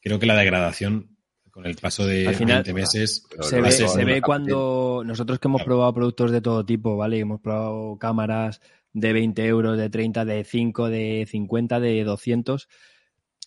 [0.00, 1.16] creo que la degradación
[1.50, 3.28] con el paso de Al 20 meses.
[3.42, 7.20] Se ve, se ve cuando nosotros que hemos probado productos de todo tipo, ¿vale?
[7.20, 8.60] Hemos probado cámaras
[8.92, 12.68] de 20 euros, de 30, de 5, de 50, de 200.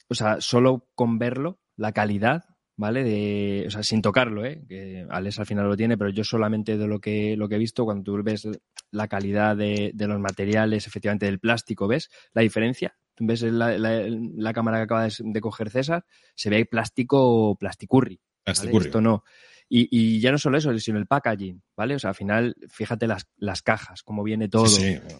[0.10, 2.46] O sea, solo con verlo, la calidad,
[2.76, 3.04] ¿vale?
[3.04, 4.64] De, o sea, sin tocarlo, ¿eh?
[4.68, 7.60] Que Alex al final lo tiene, pero yo solamente de lo que, lo que he
[7.60, 8.48] visto, cuando tú ves
[8.92, 12.96] la calidad de, de los materiales, efectivamente del plástico, ¿ves la diferencia?
[13.16, 16.06] Tú ves la, la, cámara que acaba de, coger César,
[16.36, 18.22] se ve plástico plasticurri.
[18.46, 18.78] ¿vale?
[18.78, 19.24] Esto no.
[19.70, 21.96] Y, y, ya no solo eso, sino el packaging, ¿vale?
[21.96, 24.72] O sea, al final, fíjate las, las cajas, cómo viene todo,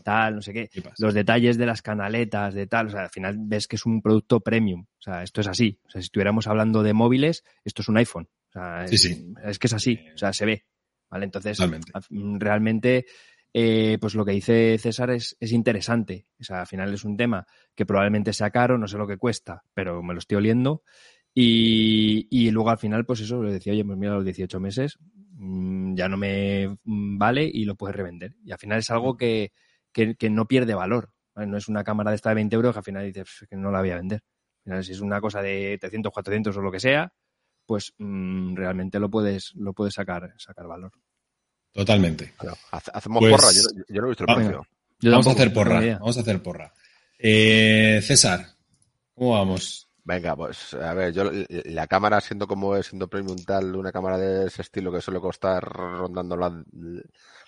[0.04, 0.70] tal, no sé qué,
[1.00, 4.02] los detalles de las canaletas, de tal, o sea, al final ves que es un
[4.02, 5.80] producto premium, o sea, esto es así.
[5.86, 8.30] O sea, si estuviéramos hablando de móviles, esto es un iPhone.
[8.50, 9.06] O sea, es,
[9.44, 10.66] es que es así, o sea, se ve,
[11.10, 11.26] ¿vale?
[11.26, 11.60] Entonces,
[12.10, 13.06] realmente,
[13.54, 16.28] eh, pues lo que dice César es, es, interesante.
[16.40, 17.46] O sea, al final es un tema
[17.76, 20.84] que probablemente sea caro, no sé lo que cuesta, pero me lo estoy oliendo.
[21.40, 24.98] Y, luego al final, pues eso, le decía, oye, pues mira, los 18 meses
[25.34, 28.34] mm, ya no me mm, vale y lo puedes revender.
[28.44, 29.52] Y al final es algo que,
[30.32, 31.12] no pierde valor.
[31.36, 33.70] No es una cámara de esta de 20 euros que al final dices que no
[33.70, 34.24] la voy a vender.
[34.24, 37.14] Al final, si es una cosa de 300, 400 o lo que sea,
[37.68, 40.92] pues mm, realmente lo puedes, lo puedes sacar, sacar valor.
[41.72, 42.34] Totalmente.
[42.72, 44.68] hacemos pues porra, yo, no he visto el precio.
[45.04, 46.74] Vamos a hacer porra, vamos a hacer porra.
[47.20, 48.44] Eh, César,
[49.14, 49.87] ¿cómo vamos?
[50.08, 54.18] Venga, pues a ver, yo la cámara siendo como es, siendo premium tal, una cámara
[54.18, 56.54] de ese estilo que suele costar rondando las,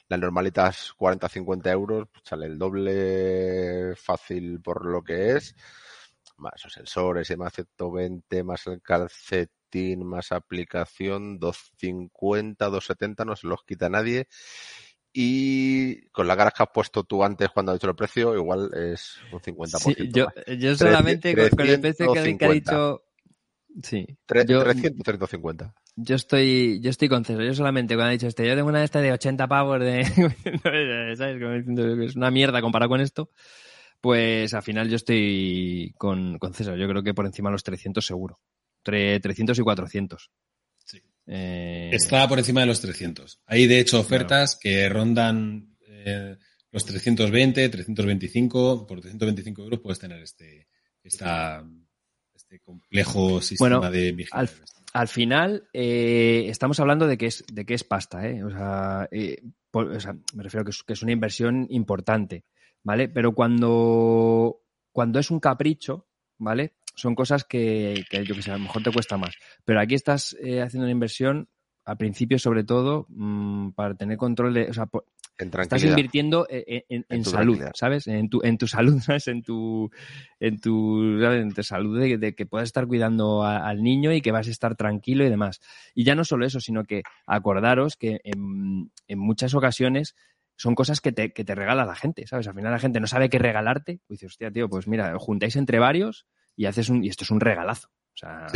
[0.09, 5.55] normalitas 40-50 euros, pues sale el doble fácil por lo que es,
[6.35, 13.63] más esos sensores más 120, más el calcetín, más aplicación, 250, 270, no se los
[13.63, 14.27] quita nadie
[15.11, 18.69] y con la cara que has puesto tú antes cuando has dicho el precio, igual
[18.73, 20.11] es un 50%.
[20.11, 23.03] yo, yo, solamente con, el precio que, ha dicho.
[23.83, 24.05] Sí.
[24.25, 25.73] 300, 350.
[25.95, 27.43] Yo estoy, yo estoy con César.
[27.43, 30.05] Yo solamente cuando ha dicho este, yo tengo una de estas de 80 pavos de.
[31.17, 32.09] ¿Sabes?
[32.09, 33.31] Es una mierda comparado con esto.
[34.01, 36.77] Pues al final yo estoy con, con César.
[36.77, 38.39] Yo creo que por encima de los 300 seguro.
[38.83, 40.31] 300 y 400.
[41.31, 41.91] Eh...
[41.93, 43.41] Está por encima de los 300.
[43.45, 46.35] Hay, de hecho, ofertas que rondan eh,
[46.71, 48.87] los 320, 325.
[48.87, 50.67] Por 325 euros puedes tener este,
[51.03, 51.63] esta,
[52.33, 54.65] este complejo sistema de vigilancia.
[54.91, 58.27] Al, final, eh, estamos hablando de que es, de que es pasta.
[58.27, 58.43] ¿eh?
[58.43, 59.07] O sea,
[59.71, 62.43] o, sea, me refiero a que es, que es una inversión importante.
[62.81, 63.07] ¿Vale?
[63.09, 66.07] Pero cuando, cuando es un capricho,
[66.39, 66.73] ¿vale?
[66.99, 69.35] Son cosas que, yo que sé, a lo mejor te cuesta más.
[69.65, 71.47] Pero aquí estás eh, haciendo una inversión,
[71.85, 74.69] al principio sobre todo, mm, para tener control de...
[74.69, 74.89] O sea,
[75.37, 78.07] estás invirtiendo e, e, en, salud, ¿sabes?
[78.07, 79.27] En tu, en tu salud, ¿sabes?
[79.29, 79.89] En tu,
[80.39, 84.47] en tu, En tu salud de, que puedas estar cuidando al niño y que vas
[84.47, 85.61] a estar tranquilo y demás.
[85.95, 90.15] Y ya no solo eso, sino que acordaros que en, en muchas ocasiones
[90.57, 92.45] son cosas que te, que te regala la gente, ¿sabes?
[92.47, 93.93] Al final la gente no sabe qué regalarte.
[93.93, 96.27] Y dices, hostia, tío, pues mira, juntáis entre varios
[96.59, 97.87] y haces un, y esto es un regalazo.
[97.87, 98.47] O sea,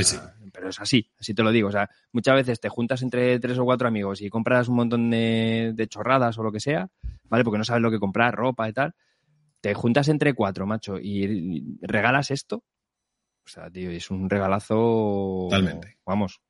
[0.52, 1.70] pero es así, así te lo digo.
[1.70, 5.10] O sea, muchas veces te juntas entre tres o cuatro amigos y compras un montón
[5.10, 6.90] de, chorradas o lo que sea,
[7.30, 7.46] ¿vale?
[7.46, 8.94] Porque no sabes lo que comprar, ropa y tal.
[9.62, 12.66] Te juntas entre cuatro, macho, y, regalas esto.
[13.46, 15.48] O sea, tío, es un regalazo.
[15.50, 15.98] Totalmente.
[16.06, 16.42] Vamos.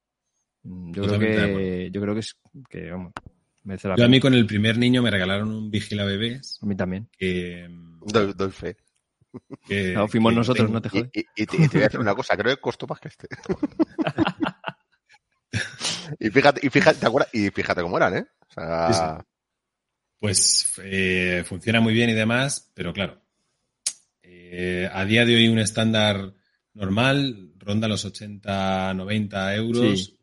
[0.64, 2.36] Yo creo que, yo creo que es
[2.68, 3.14] que, vamos,
[3.96, 6.58] Yo a mí con el primer niño me regalaron un vigila bebés.
[6.64, 7.10] A mí también.
[7.16, 7.70] Que,
[8.36, 8.76] doy fe.
[9.94, 11.10] No, fuimos nosotros, no te jodes.
[11.14, 13.28] Y, te, voy a decir una cosa, creo que costó más que este.
[16.20, 18.26] y fíjate, y fíjate, y fíjate cómo eran, ¿eh?
[20.20, 23.22] Pues eh, funciona muy bien y demás, pero claro,
[24.22, 26.34] eh, a día de hoy un estándar
[26.74, 30.14] normal ronda los 80, 90 euros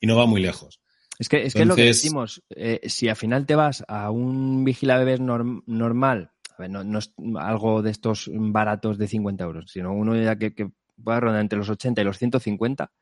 [0.00, 0.80] y, no va muy lejos.
[1.18, 4.64] Es que, es, que lo que decimos, eh, si al final te vas a un
[4.64, 10.16] vigila bebés normal, ver, no, es algo de estos baratos de 50 euros, sino uno
[10.16, 10.70] ya que, que
[11.02, 12.92] pueda rondar entre los 80 y los 150,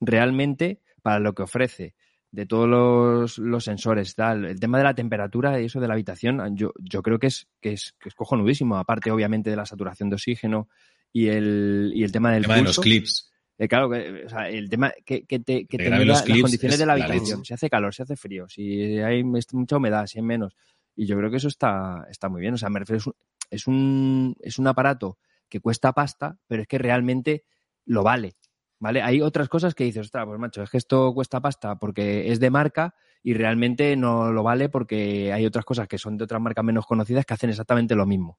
[0.00, 1.94] realmente para lo que ofrece
[2.32, 6.56] de todos los, sensores, tal, el tema de la temperatura y eso de la habitación,
[6.56, 10.10] yo, yo creo que es, que es, que es cojonudísimo, aparte obviamente de la saturación
[10.10, 10.68] de oxígeno
[11.12, 13.30] y el, y el tema del el tema de los clips.
[13.58, 16.86] Eh, claro, que, o sea, el tema que, que te, que te las condiciones de
[16.86, 17.44] la habitación.
[17.44, 20.56] si hace calor, si hace frío, si hay mucha humedad, si hay menos.
[20.94, 22.54] Y yo creo que eso está, está muy bien.
[22.54, 23.14] O sea, me refiero,
[23.50, 25.18] es un, es un aparato
[25.48, 27.44] que cuesta pasta, pero es que realmente
[27.84, 28.36] lo vale.
[28.78, 29.02] ¿Vale?
[29.02, 32.40] Hay otras cosas que dices, ostras, pues macho, es que esto cuesta pasta porque es
[32.40, 36.40] de marca y realmente no lo vale porque hay otras cosas que son de otras
[36.40, 38.38] marcas menos conocidas que hacen exactamente lo mismo.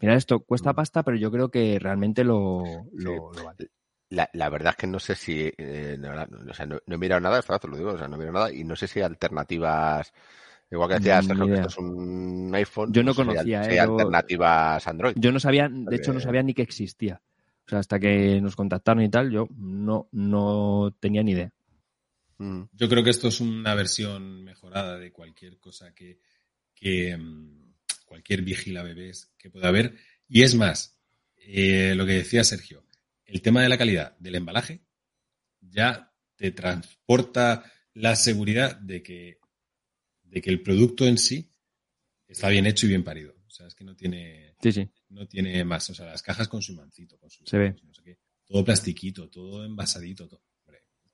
[0.00, 0.76] Mira, esto cuesta mm.
[0.76, 2.64] pasta, pero yo creo que realmente lo,
[3.44, 3.70] vale.
[4.10, 6.10] La, verdad es que no sé si, eh, no,
[6.50, 8.52] o sea, no, he mirado nada, esto lo digo, o sea, no he mirado nada
[8.52, 10.12] y no sé si hay alternativas,
[10.70, 12.92] igual que decías, Sergio, que esto es un iPhone.
[12.92, 15.14] Yo no conocía, si hay, eh, alternativas Android.
[15.16, 17.20] Yo no sabía, de hecho no sabía ni que existía.
[17.66, 21.52] O sea, hasta que nos contactaron y tal, yo no, no tenía ni idea.
[22.38, 22.62] Mm.
[22.72, 26.20] Yo creo que esto es una versión mejorada de cualquier cosa que,
[26.74, 27.74] que mm,
[28.06, 29.96] cualquier vigila bebés que pueda haber.
[30.28, 30.98] Y es más,
[31.36, 32.84] eh, lo que decía Sergio,
[33.24, 34.82] el tema de la calidad del embalaje
[35.60, 37.64] ya te transporta
[37.94, 39.38] la seguridad de que,
[40.30, 41.50] de que el producto en sí
[42.26, 43.34] está bien hecho y bien parido.
[43.46, 44.54] O sea, es que no tiene,
[45.08, 45.88] no tiene más.
[45.90, 47.76] O sea, las cajas con su mancito, con su Se ve.
[48.44, 50.42] todo plastiquito, todo envasadito, todo.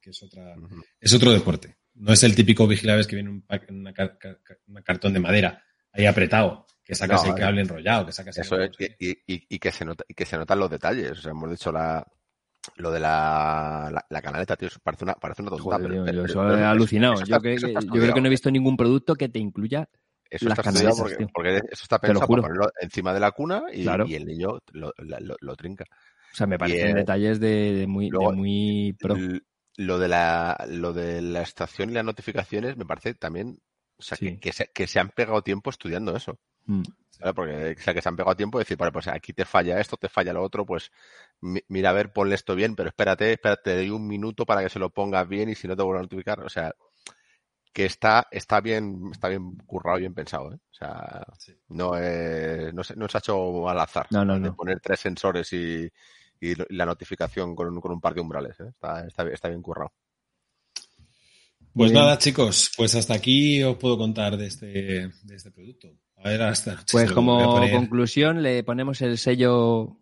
[0.01, 0.55] que es otra,
[1.01, 1.79] es otro deporte.
[1.95, 6.95] No es el típico vigilaves que viene un, un cartón de madera ahí apretado, que
[6.95, 8.73] sacas el cable enrollado, que sacas eso el...
[8.99, 11.13] y, y, que se nota, y que se notan los detalles.
[11.13, 12.05] O sea, hemos dicho la,
[12.77, 15.79] lo de la, la, canaleta, tío, parece una, parece una tonta.
[16.13, 17.23] yo, soy alucinado.
[17.25, 19.89] yo, que, yo creo que no he visto ningún producto que te incluya
[20.31, 23.83] eso está canaletas, porque, porque, eso está pensado para ponerlo encima de la cuna y,
[23.83, 25.85] y el niño lo, lo, lo, trinca.
[26.33, 29.17] O sea, me parecen detalles de, muy, de muy pro.
[29.77, 33.59] Lo de, la, lo de la estación y las notificaciones me parece también
[33.97, 36.39] o sea, que, que, se, que, se, han pegado tiempo estudiando eso.
[36.67, 36.83] Mm.
[37.35, 39.81] Porque o sea, que se han pegado tiempo de decir, vale, pues aquí te falla
[39.81, 40.91] esto, te falla lo otro, pues
[41.41, 44.69] mira, a ver, ponle esto bien, pero espérate, espérate, te doy un minuto para que
[44.69, 46.41] se lo pongas bien y si no te vuelvo a notificar.
[46.41, 46.75] O sea,
[47.73, 50.57] que está, está bien, está bien currado, bien pensado, ¿eh?
[50.57, 51.25] O sea,
[51.69, 54.07] no, es, no, se, no se ha hecho al azar.
[54.11, 55.91] No, no, de poner tres sensores y,
[56.41, 58.69] y la notificación con un, con un par de umbrales, ¿eh?
[58.69, 59.93] está, está, está bien currado.
[61.75, 65.93] Pues nada, chicos, pues hasta aquí os puedo contar de este, de este producto.
[66.17, 66.85] A ver, hasta.
[66.91, 69.99] Pues como conclusión le ponemos el sello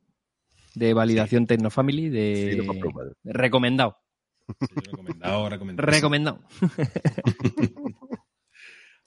[0.75, 2.63] de validación Tecnofamily de
[3.25, 3.97] recomendado.
[4.71, 5.87] recomendado, recomendado.
[5.91, 6.45] Recomendado.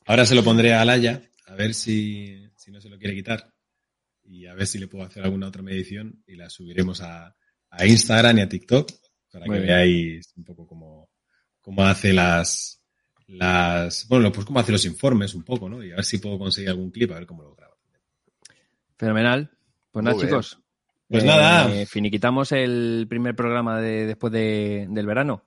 [0.08, 3.54] Ahora se lo pondré a Alaya, a ver si, si, no se lo quiere quitar.
[4.24, 7.36] Y a ver si le puedo hacer alguna otra medición y la subiremos a,
[7.70, 8.92] a Instagram y a TikTok
[9.32, 11.10] para que veáis un poco cómo,
[11.66, 12.80] cómo hace las,
[13.26, 15.84] las, bueno, pues cómo hace los informes un poco, ¿no?
[15.84, 17.74] Y a ver si puedo conseguir algún clip, a ver cómo lo graba.
[18.96, 19.50] Fenomenal.
[19.92, 20.60] Pues nada, chicos.
[21.10, 21.74] Pues nada.
[21.74, 25.46] Eh, finiquitamos el primer programa de, después de, del verano.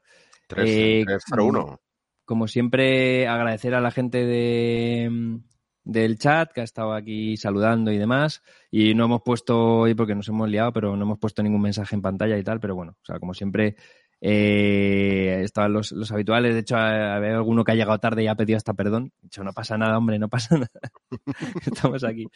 [0.49, 1.05] 3, eh,
[1.39, 1.81] 1.
[2.25, 5.39] Como siempre, agradecer a la gente de,
[5.85, 8.43] del chat que ha estado aquí saludando y demás.
[8.73, 11.95] Y no hemos puesto hoy porque nos hemos liado, pero no hemos puesto ningún mensaje
[11.95, 12.59] en pantalla y tal.
[12.59, 13.77] Pero bueno, o sea, como siempre,
[14.21, 18.35] eh, estaban los, los, habituales, de hecho, había alguno que ha llegado tarde y ha
[18.35, 19.13] pedido hasta perdón.
[19.43, 20.71] No pasa nada, hombre, no pasa nada.
[21.67, 22.27] Estamos aquí.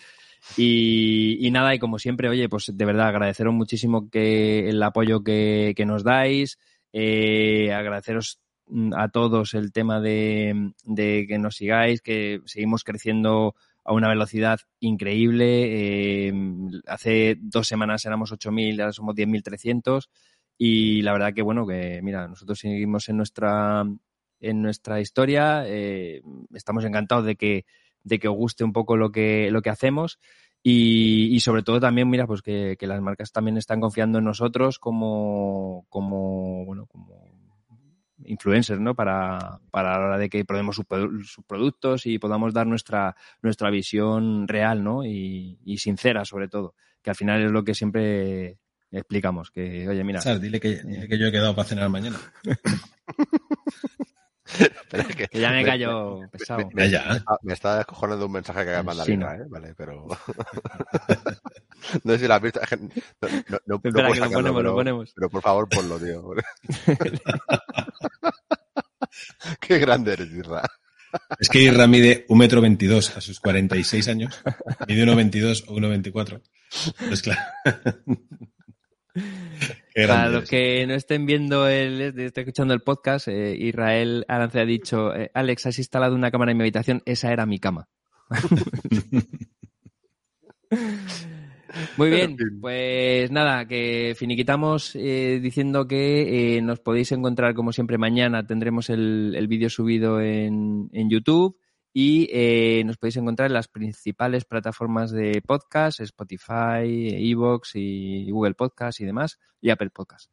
[0.56, 5.24] Y, y, nada, y como siempre, oye, pues de verdad agradeceros muchísimo que el apoyo
[5.24, 6.58] que, que nos dais,
[6.92, 8.40] eh, agradeceros
[8.96, 13.54] a todos el tema de, de, que nos sigáis, que seguimos creciendo
[13.84, 16.28] a una velocidad increíble.
[16.28, 16.32] Eh,
[16.86, 20.08] hace dos semanas éramos 8.000, ahora somos 10.300.
[20.58, 23.84] Y la verdad que, bueno, que mira, nosotros seguimos en nuestra,
[24.40, 26.22] en nuestra historia, eh,
[26.54, 27.64] estamos encantados de que,
[28.04, 30.18] de que os guste un poco lo que, lo que hacemos.
[30.64, 35.86] Y, sobre todo también, mira, pues que, las marcas también están confiando en nosotros como,
[35.88, 37.32] como bueno, como
[38.24, 38.94] influencers, ¿no?
[38.94, 40.86] Para, para la hora de que probemos sus,
[41.26, 45.04] sus, productos y podamos dar nuestra, nuestra visión real, ¿no?
[45.04, 48.58] Y, sincera, sobre todo, que al final es lo que siempre
[48.92, 50.20] explicamos que, oye, mira.
[50.38, 52.18] dile que, que yo he quedado para cenar mañana.
[55.16, 56.68] que, ya me cayó pesado.
[56.72, 57.24] Me, ya.
[57.42, 59.46] me, está descojonando un mensaje que acaba de mandar sí, ¿eh?
[59.48, 60.06] Vale, pero...
[62.04, 62.60] no sé si la has visto.
[63.48, 65.12] No, no, Espera, que lo ponemos, pero, lo ponemos.
[65.14, 66.22] Pero por favor, ponlo, tío.
[69.60, 70.62] Qué grande eres, Irra.
[71.38, 74.42] Es que Irra mide un metro veintidós a sus 46 años.
[74.88, 76.42] Mide 1,22 o 1,24.
[77.08, 77.40] Pues claro.
[79.94, 84.64] Para los que no estén viendo, el, estén escuchando el podcast, eh, Israel Arance ha
[84.64, 87.88] dicho, eh, Alex, has instalado una cámara en mi habitación, esa era mi cama.
[91.96, 98.46] Muy bien, pues nada, que finiquitamos eh, diciendo que nos podéis encontrar como siempre mañana,
[98.46, 101.61] tendremos el, el vídeo subido en, en YouTube
[101.92, 106.84] y eh, nos podéis encontrar en las principales plataformas de podcast, Spotify,
[107.30, 110.30] Evox y Google Podcast y demás, y Apple Podcast.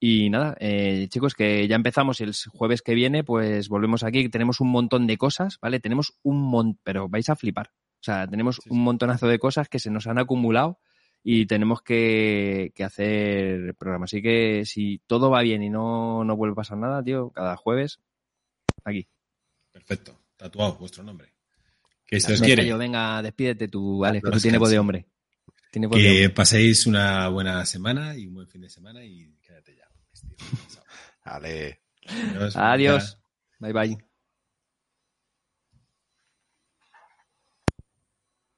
[0.00, 4.28] Y nada, eh, chicos, que ya empezamos el jueves que viene, pues volvemos aquí.
[4.30, 5.78] Tenemos un montón de cosas, ¿vale?
[5.78, 7.68] Tenemos un montón, pero vais a flipar.
[7.68, 10.80] O sea, tenemos un montonazo de cosas que se nos han acumulado
[11.22, 14.06] y tenemos que, que hacer programa.
[14.06, 17.56] Así que si todo va bien y no, no vuelve a pasar nada, tío, cada
[17.56, 18.00] jueves,
[18.84, 19.06] aquí.
[19.70, 21.34] Perfecto tatuado vuestro nombre.
[22.06, 22.74] Que se os quiere.
[22.74, 25.06] venga, despídete tú, Alex, que tú tienes voz de hombre.
[25.70, 29.88] que paséis una buena semana y un buen fin de semana y quédate ya.
[31.24, 31.82] Vale.
[32.54, 33.18] Adiós.
[33.60, 34.09] Bye bye.